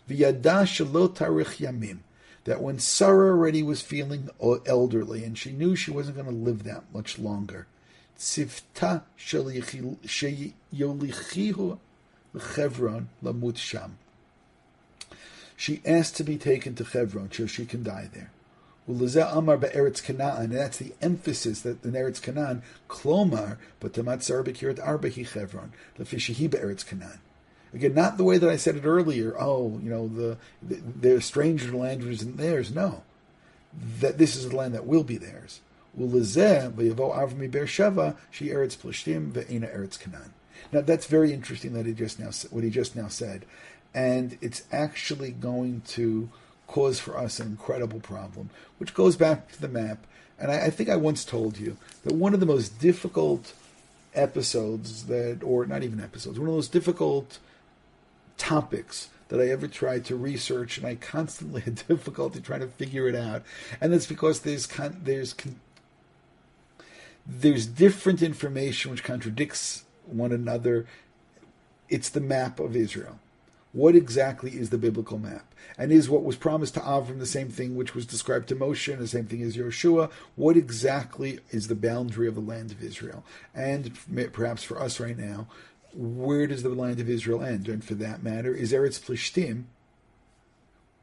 [0.09, 1.97] וידע שלא תאריך ימים,
[2.47, 4.31] that when Sarah already was feeling
[4.67, 7.67] elderly and she knew she wasn't going to live that much longer,
[8.19, 9.03] tzivta
[13.23, 13.99] Lamut Sham.
[15.57, 18.31] She asked to be taken to Chevron so she can die there.
[18.89, 24.79] Amar be'eretz Canaan, and that's the emphasis that the Eretz Canaan, Klomar, but Tamatzar bekirat
[24.79, 27.19] arbehi Chevron, lefishihi be'eretz Canaan.
[27.75, 29.35] Again, not the way that I said it earlier.
[29.39, 32.75] Oh, you know, the, the their stranger land isn't theirs.
[32.75, 33.03] No,
[34.01, 35.61] that this is the land that will be theirs.
[35.95, 36.07] Now
[40.81, 43.45] that's very interesting that he just now what he just now said,
[43.95, 46.29] and it's actually going to
[46.67, 50.07] cause for us an incredible problem, which goes back to the map.
[50.39, 53.55] And I, I think I once told you that one of the most difficult
[54.15, 57.39] episodes that, or not even episodes, one of those difficult
[58.37, 63.09] topics that I ever tried to research, and I constantly had difficulty trying to figure
[63.09, 63.43] it out.
[63.81, 65.61] And that's because there's con- there's con-
[67.27, 70.87] there's different information which contradicts one another.
[71.89, 73.19] It's the map of Israel.
[73.73, 75.55] What exactly is the biblical map?
[75.77, 78.91] And is what was promised to Avram the same thing which was described to Moshe
[78.91, 80.11] and the same thing as Yeshua?
[80.35, 83.23] What exactly is the boundary of the land of Israel?
[83.55, 83.93] And
[84.33, 85.49] perhaps for us right now,
[85.97, 87.69] where does the land of Israel end?
[87.69, 89.65] And for that matter, is Eretz Plishtim,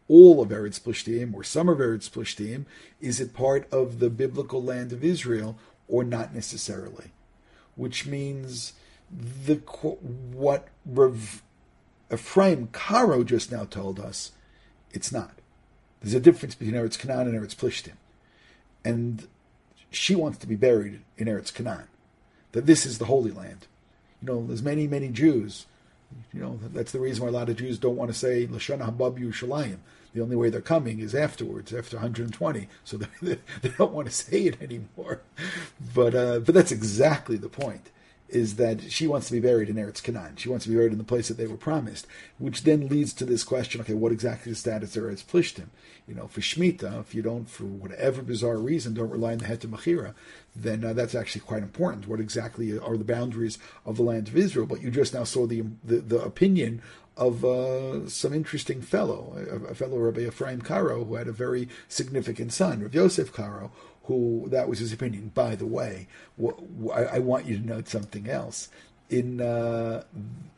[0.08, 2.66] all of Eretz Plishtim, or some of Eretz Plishtim,
[3.02, 7.12] is it part of the biblical land of Israel or not necessarily?
[7.76, 8.74] Which means
[9.12, 11.42] the what Rav
[12.12, 14.32] Ephraim Karo just now told us,
[14.92, 15.40] it's not.
[16.02, 17.98] There's a difference between Eretz Canaan and Eretz Plishtim.
[18.86, 19.28] And
[19.90, 21.88] she wants to be buried in Eretz Canaan.
[22.52, 23.66] That this is the Holy Land
[24.24, 25.66] you know, there's many, many Jews.
[26.32, 28.90] You know, that's the reason why a lot of Jews don't want to say Lashana
[28.90, 29.78] Habab Yerushalayim.
[30.14, 32.68] The only way they're coming is afterwards, after 120.
[32.86, 33.08] So they,
[33.62, 35.22] they don't want to say it anymore.
[35.94, 37.90] But uh, but that's exactly the point
[38.30, 40.36] is that she wants to be buried in Eretz Canaan.
[40.38, 42.08] She wants to be buried in the place that they were promised,
[42.40, 45.68] which then leads to this question: Okay, what exactly is the status of Eretz Plishtim?
[46.08, 49.46] You know, for Shemitah, if you don't, for whatever bizarre reason, don't rely on the
[49.46, 50.14] Heter Machira,
[50.56, 52.08] then uh, that's actually quite important.
[52.08, 54.66] What exactly are the boundaries of the land of Israel?
[54.66, 56.82] But you just now saw the the, the opinion
[57.16, 61.70] of uh, some interesting fellow, a, a fellow Rabbi Ephraim Karo, who had a very
[61.88, 63.72] significant son, Rav Yosef Karo,
[64.04, 65.32] who that was his opinion.
[65.34, 66.08] By the way,
[66.94, 68.70] I, want you to note something else.
[69.10, 70.04] In uh,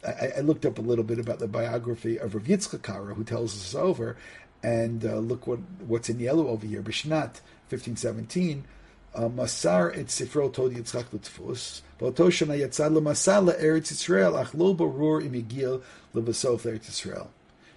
[0.06, 3.24] I, I, looked up a little bit about the biography of Rav Yitzchak Karo, who
[3.24, 4.18] tells us over,
[4.64, 6.82] and uh, look what what's in yellow over here.
[6.82, 8.66] Bishnat, fifteen seventeen.
[9.14, 14.74] Uh, Masar et Sifro Tod Yitzchak L'Tfus, Bato Shana Yatzad L'Masar Eretz Yisrael, Ach Lo
[14.74, 15.82] Barur Imigil
[16.14, 17.28] L'Vasof Eretz Yisrael.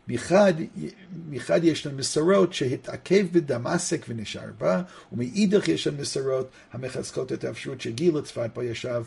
[0.08, 8.50] מחד ישנן מסורות שהתעכב בדמשק ונשאר בה, ומאידך ישנן מסורות המחזקות את האפשרות שגיל לצפת
[8.56, 9.04] בה ישב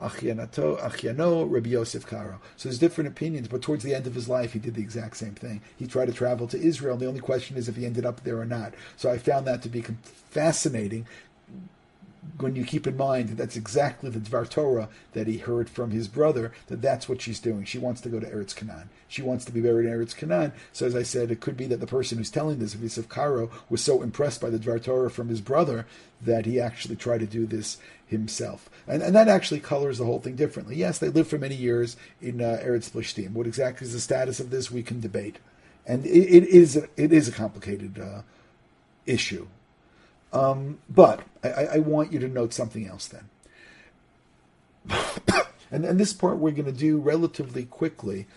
[0.00, 2.40] Achiyano, Rabbi Yosef Karo.
[2.56, 5.16] So there's different opinions, but towards the end of his life, he did the exact
[5.16, 5.60] same thing.
[5.76, 6.96] He tried to travel to Israel.
[6.96, 8.74] The only question is if he ended up there or not.
[8.96, 9.84] So I found that to be
[10.30, 11.06] fascinating
[12.39, 15.91] when you keep in mind that that's exactly the Dvar Torah that he heard from
[15.91, 17.63] his brother, that that's what she's doing.
[17.65, 18.89] She wants to go to Eretz Canaan.
[19.07, 20.53] She wants to be buried in Eretz Canaan.
[20.71, 23.49] So as I said, it could be that the person who's telling this, Yosef Karo,
[23.69, 25.85] was so impressed by the Dvar Torah from his brother
[26.21, 28.69] that he actually tried to do this himself.
[28.87, 30.75] And, and that actually colors the whole thing differently.
[30.75, 33.31] Yes, they lived for many years in uh, Eretz Plishtim.
[33.31, 35.37] What exactly is the status of this, we can debate.
[35.85, 38.21] And it, it is a, it is a complicated uh,
[39.05, 39.47] issue.
[40.31, 43.29] Um, but I, I, want you to note something else then.
[45.71, 48.27] and, and this part we're going to do relatively quickly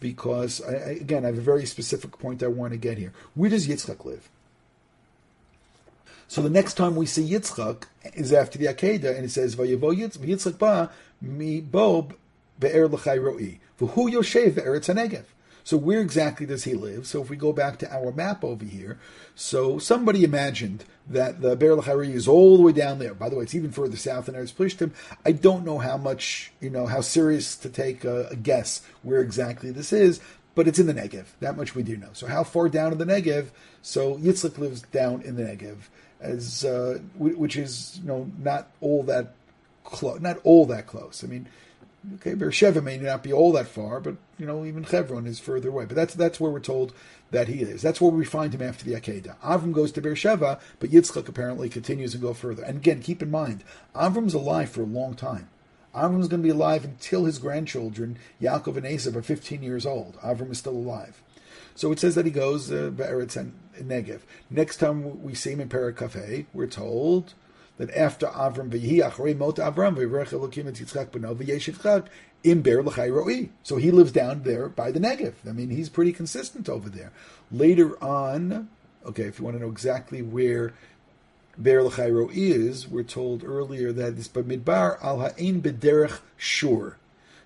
[0.00, 3.12] because, I, again, I have a very specific point I want to get here.
[3.34, 4.28] Where does Yitzchak live?
[6.28, 7.84] So the next time we see Yitzchak
[8.14, 10.90] is after the Akedah, and it says, "Vayevo Yitzchak ba
[11.20, 12.14] mi bob
[12.58, 15.24] be'er l'chai ro'i v'hu yoshev be'eretz hanegev."
[15.66, 17.08] So where exactly does he live?
[17.08, 19.00] So if we go back to our map over here,
[19.34, 23.14] so somebody imagined that the Be'er Lachari is all the way down there.
[23.14, 24.92] By the way, it's even further south than Eretz Plishtim.
[25.24, 29.20] I don't know how much, you know, how serious to take a, a guess where
[29.20, 30.20] exactly this is,
[30.54, 31.24] but it's in the Negev.
[31.40, 32.10] That much we do know.
[32.12, 33.48] So how far down in the Negev?
[33.82, 35.78] So Yitzchak lives down in the Negev,
[36.20, 39.34] as uh, which is you know not all that
[39.82, 41.24] close, not all that close.
[41.24, 41.48] I mean,
[42.14, 45.70] Okay, Beersheba may not be all that far, but you know even Hebron is further
[45.70, 45.86] away.
[45.86, 46.92] But that's that's where we're told
[47.32, 47.82] that he is.
[47.82, 49.36] That's where we find him after the Akedah.
[49.40, 52.62] Avram goes to Beersheba, but Yitzchak apparently continues and go further.
[52.62, 55.48] And again, keep in mind, Avram's alive for a long time.
[55.94, 60.16] Avram's going to be alive until his grandchildren, Yaakov and Esav, are 15 years old.
[60.20, 61.22] Avram is still alive.
[61.74, 64.20] So it says that he goes uh, Be'eretz and Negev.
[64.50, 67.34] Next time we see him in Parakafeh, we're told
[67.78, 72.08] that after Avram v'yihi achrei mot Avram v'yirech Elokim et Yitzchak b'no v'yesh
[72.44, 73.48] im ber l'chai.
[73.62, 75.34] So he lives down there by the Negev.
[75.46, 77.12] I mean, he's pretty consistent over there.
[77.50, 78.68] Later on,
[79.04, 80.72] okay, if you want to know exactly where
[81.58, 86.96] Ber l'chai is, we're told earlier that it's midbar al ha'in b'derech shur.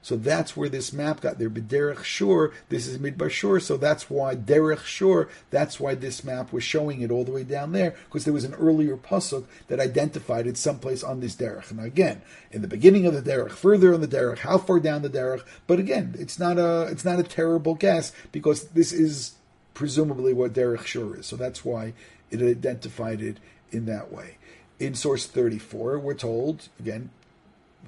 [0.03, 1.51] So that's where this map got there.
[1.51, 6.25] But Derech Shur, this is Midbar Shur, so that's why Derech Shur, that's why this
[6.25, 9.45] map was showing it all the way down there, because there was an earlier pasuk
[9.69, 11.71] that identified it someplace on this Derech.
[11.71, 15.03] And again, in the beginning of the Derech, further on the Derech, how far down
[15.03, 19.35] the Derech, but again, it's not a it's not a terrible guess because this is
[19.75, 21.27] presumably what Derech Shur is.
[21.27, 21.93] So that's why
[22.31, 23.39] it identified it
[23.71, 24.37] in that way.
[24.79, 27.11] In source 34, we're told, again,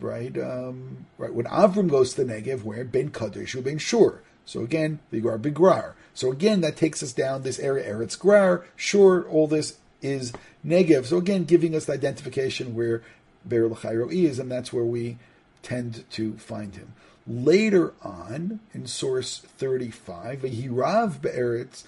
[0.00, 4.20] right, um, right when Avram goes to the Negev, where Ben Kadesh Ben Shur.
[4.44, 5.94] So again, Grar Bigrar.
[6.14, 10.32] So again, that takes us down this area, Eretz Grar, Shur, all this is
[10.66, 11.06] Negev.
[11.06, 13.02] So again, giving us the identification where
[13.46, 15.18] Be'er L'chairo is, and that's where we
[15.62, 16.94] tend to find him.
[17.26, 21.84] Later on, in source 35, Vahirav Be'eretz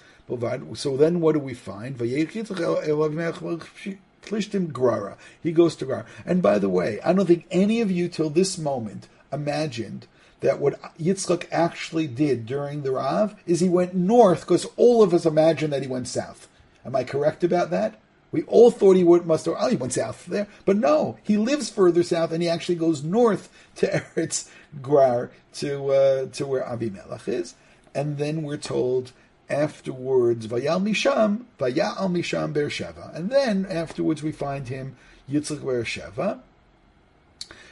[0.73, 1.97] so then what do we find?
[4.25, 5.17] Plishtim Grara.
[5.41, 6.05] He goes to Grara.
[6.25, 10.07] And by the way, I don't think any of you till this moment imagined
[10.41, 15.13] that what Yitzchak actually did during the Rav is he went north because all of
[15.13, 16.47] us imagined that he went south.
[16.85, 17.99] Am I correct about that?
[18.31, 20.47] We all thought he would must have, oh, he went south there.
[20.65, 24.49] But no, he lives further south and he actually goes north to Eretz
[24.81, 27.55] Grar, to, uh, to where Avimelech is.
[27.93, 29.13] And then we're told
[29.49, 33.15] afterwards, Vayal Misham, Vayal Misham Beersheva.
[33.15, 34.95] And then afterwards we find him
[35.29, 36.39] Yitzchak Beersheva.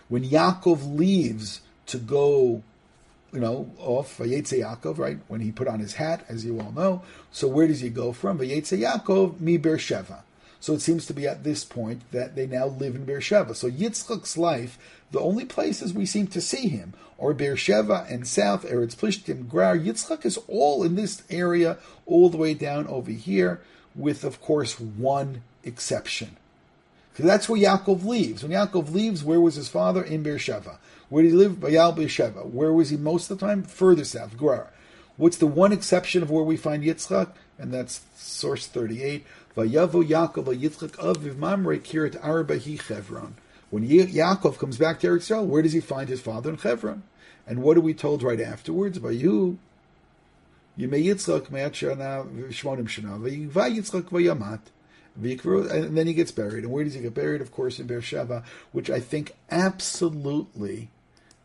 [0.10, 2.62] When Yaakov leaves to go,
[3.32, 5.20] you know, off Vayetze Yaakov, right?
[5.28, 7.02] When he put on his hat, as you all know.
[7.32, 8.40] So where does he go from?
[8.40, 10.22] Vayetze Yaakov, Mi Beersheva.
[10.60, 13.54] So it seems to be at this point that they now live in Beersheba.
[13.56, 14.78] So Yitzchak's life,
[15.14, 19.78] the only places we seem to see him are Beersheba and South, Eretz Plishtim, Grar.
[19.78, 23.62] Yitzchak is all in this area, all the way down over here,
[23.96, 26.36] with, of course, one exception.
[27.12, 28.42] Because that's where Yaakov leaves.
[28.42, 30.02] When Yaakov leaves, where was his father?
[30.02, 30.80] In Beersheba.
[31.10, 31.54] Where did he live?
[31.58, 32.48] Bayal Beersheba.
[32.48, 33.62] Where was he most of the time?
[33.62, 34.72] Further south, Grar.
[35.16, 37.30] What's the one exception of where we find Yitzchak?
[37.60, 39.24] And that's source 38.
[39.56, 43.36] Vayavo Yaakov Yitzchak Aviv Mamre Kirat Arba Hi Chevron.
[43.74, 47.02] When Yaakov comes back to Eretz Yisrael, where does he find his father in Chevron?
[47.48, 49.00] And what are we told right afterwards?
[49.00, 49.58] by you?
[50.78, 50.92] And
[55.98, 56.64] then he gets buried.
[56.64, 57.42] And where does he get buried?
[57.42, 58.44] Of course, in Beersheba,
[58.74, 60.92] which I think absolutely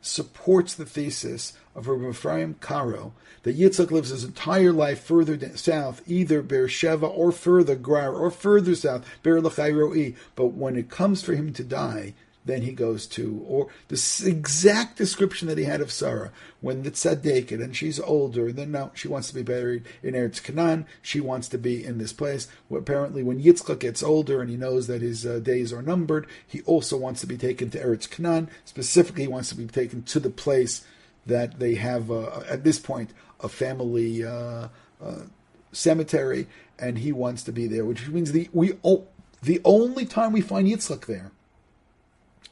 [0.00, 6.02] supports the thesis of Rabbi Ephraim Karo that Yitzchak lives his entire life further south,
[6.06, 10.14] either Beersheba or further Grar or further south, Roi.
[10.34, 12.14] But when it comes for him to die,
[12.48, 16.32] then he goes to, or the exact description that he had of Sarah
[16.62, 20.42] when the tzaddik and she's older, then now she wants to be buried in Eretz
[20.42, 20.86] Canaan.
[21.02, 22.48] She wants to be in this place.
[22.70, 26.26] Well, apparently, when Yitzchak gets older and he knows that his uh, days are numbered,
[26.46, 28.48] he also wants to be taken to Eretz Canaan.
[28.64, 30.86] Specifically, he wants to be taken to the place
[31.26, 34.68] that they have uh, at this point a family uh,
[35.02, 35.22] uh
[35.70, 36.46] cemetery,
[36.78, 39.06] and he wants to be there, which means the we oh,
[39.42, 41.30] the only time we find Yitzchak there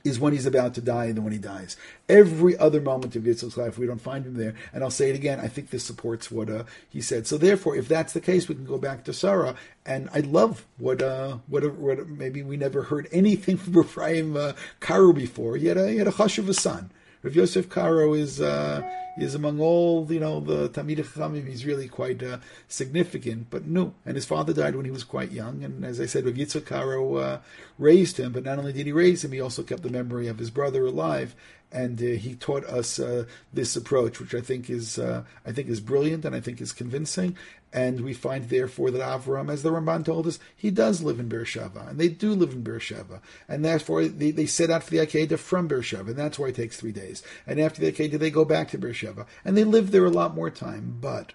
[0.06, 1.76] is when he's about to die and when he dies.
[2.08, 4.54] Every other moment of Yitzchak's life, we don't find him there.
[4.72, 7.26] And I'll say it again, I think this supports what uh, he said.
[7.26, 9.56] So therefore, if that's the case, we can go back to Sarah.
[9.84, 14.52] And I love what, uh, what, what maybe we never heard anything from Ephraim uh,
[14.80, 15.56] Karo before.
[15.56, 16.90] He had a, he had a hush of a son.
[17.22, 18.82] Rav Yosef Karo is uh,
[19.18, 21.48] is among all you know the Talmid Chachamim.
[21.48, 22.38] He's really quite uh,
[22.68, 23.94] significant, but no.
[24.04, 26.66] And his father died when he was quite young, and as I said, Rav Yitzchak
[26.66, 27.38] Karo uh,
[27.78, 28.32] raised him.
[28.32, 30.84] But not only did he raise him, he also kept the memory of his brother
[30.86, 31.34] alive,
[31.72, 35.68] and uh, he taught us uh, this approach, which I think is uh, I think
[35.68, 37.36] is brilliant and I think is convincing.
[37.76, 41.28] And we find, therefore, that Avram, as the Ramban told us, he does live in
[41.28, 43.20] Beersheba, and they do live in Beersheba.
[43.46, 46.54] And therefore, they, they set out for the Akedah from Beersheba, and that's why it
[46.54, 47.22] takes three days.
[47.46, 49.26] And after the Akedah, they go back to Beersheba.
[49.44, 50.96] And they live there a lot more time.
[51.02, 51.34] But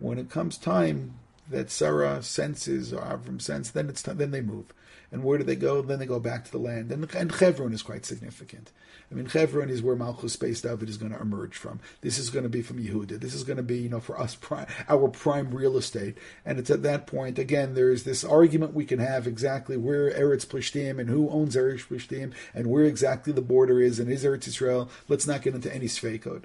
[0.00, 1.14] when it comes time
[1.50, 4.66] that Sarah senses, or Avram senses, then, it's then they move.
[5.12, 5.82] And where do they go?
[5.82, 6.90] Then they go back to the land.
[6.90, 8.72] And, and Chevron is quite significant.
[9.10, 11.78] I mean, Chevron is where Malchus Beis David is going to emerge from.
[12.00, 13.20] This is going to be from Yehuda.
[13.20, 16.18] This is going to be, you know, for us, prime, our prime real estate.
[16.44, 20.10] And it's at that point, again, there is this argument we can have exactly where
[20.10, 24.24] Eretz Plishtim and who owns Eretz Plishtim and where exactly the border is and is
[24.24, 24.90] Eretz Israel.
[25.06, 26.42] Let's not get into any Sveikot.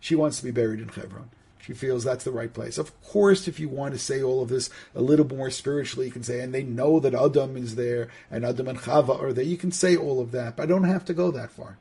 [0.00, 1.30] She wants to be buried in Chevron.
[1.66, 2.78] She feels that's the right place.
[2.78, 6.12] Of course, if you want to say all of this a little more spiritually, you
[6.12, 9.44] can say, and they know that Adam is there and Adam and Chava are there.
[9.44, 11.76] You can say all of that, but I don't have to go that far.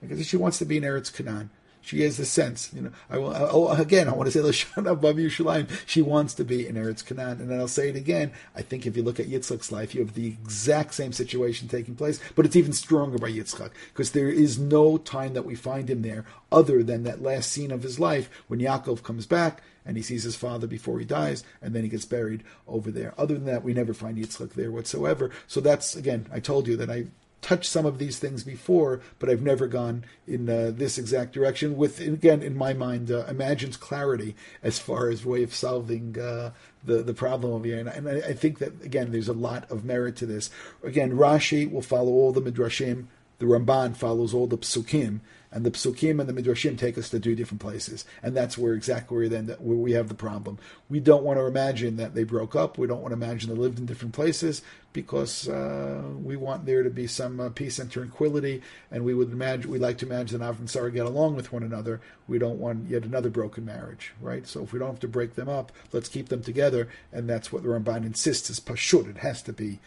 [0.00, 1.50] Because she wants to be in Eretz Canaan.
[1.80, 2.90] She has the sense, you know.
[3.08, 4.08] I will oh, again.
[4.08, 5.68] I want to say Lashana.
[5.86, 8.32] She wants to be in Eretz Canaan, and then I'll say it again.
[8.54, 11.94] I think if you look at Yitzchak's life, you have the exact same situation taking
[11.94, 15.88] place, but it's even stronger by Yitzchak because there is no time that we find
[15.88, 19.96] him there other than that last scene of his life when Yaakov comes back and
[19.96, 23.14] he sees his father before he dies, and then he gets buried over there.
[23.16, 25.30] Other than that, we never find Yitzchak there whatsoever.
[25.46, 27.06] So that's again, I told you that I
[27.40, 31.76] touched some of these things before, but I've never gone in uh, this exact direction.
[31.76, 36.52] With again, in my mind, uh, imagines clarity as far as way of solving uh,
[36.84, 37.78] the the problem over here.
[37.78, 40.50] And, and I, I, think that again, there's a lot of merit to this.
[40.82, 43.06] Again, Rashi will follow all the midrashim.
[43.38, 45.20] The Ramban follows all the psukim
[45.50, 48.74] and the psukim and the midrashim take us to two different places, and that's where
[48.74, 50.58] exactly where then where we have the problem.
[50.88, 52.78] We don't want to imagine that they broke up.
[52.78, 56.82] We don't want to imagine they lived in different places because uh, we want there
[56.82, 60.40] to be some uh, peace and tranquility, and we would imagine we like to imagine
[60.40, 62.00] that Avram and Sarah get along with one another.
[62.26, 64.46] We don't want yet another broken marriage, right?
[64.46, 67.52] So if we don't have to break them up, let's keep them together, and that's
[67.52, 69.08] what the Ramban insists is pashut.
[69.08, 69.80] It has to be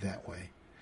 [0.00, 0.50] that way.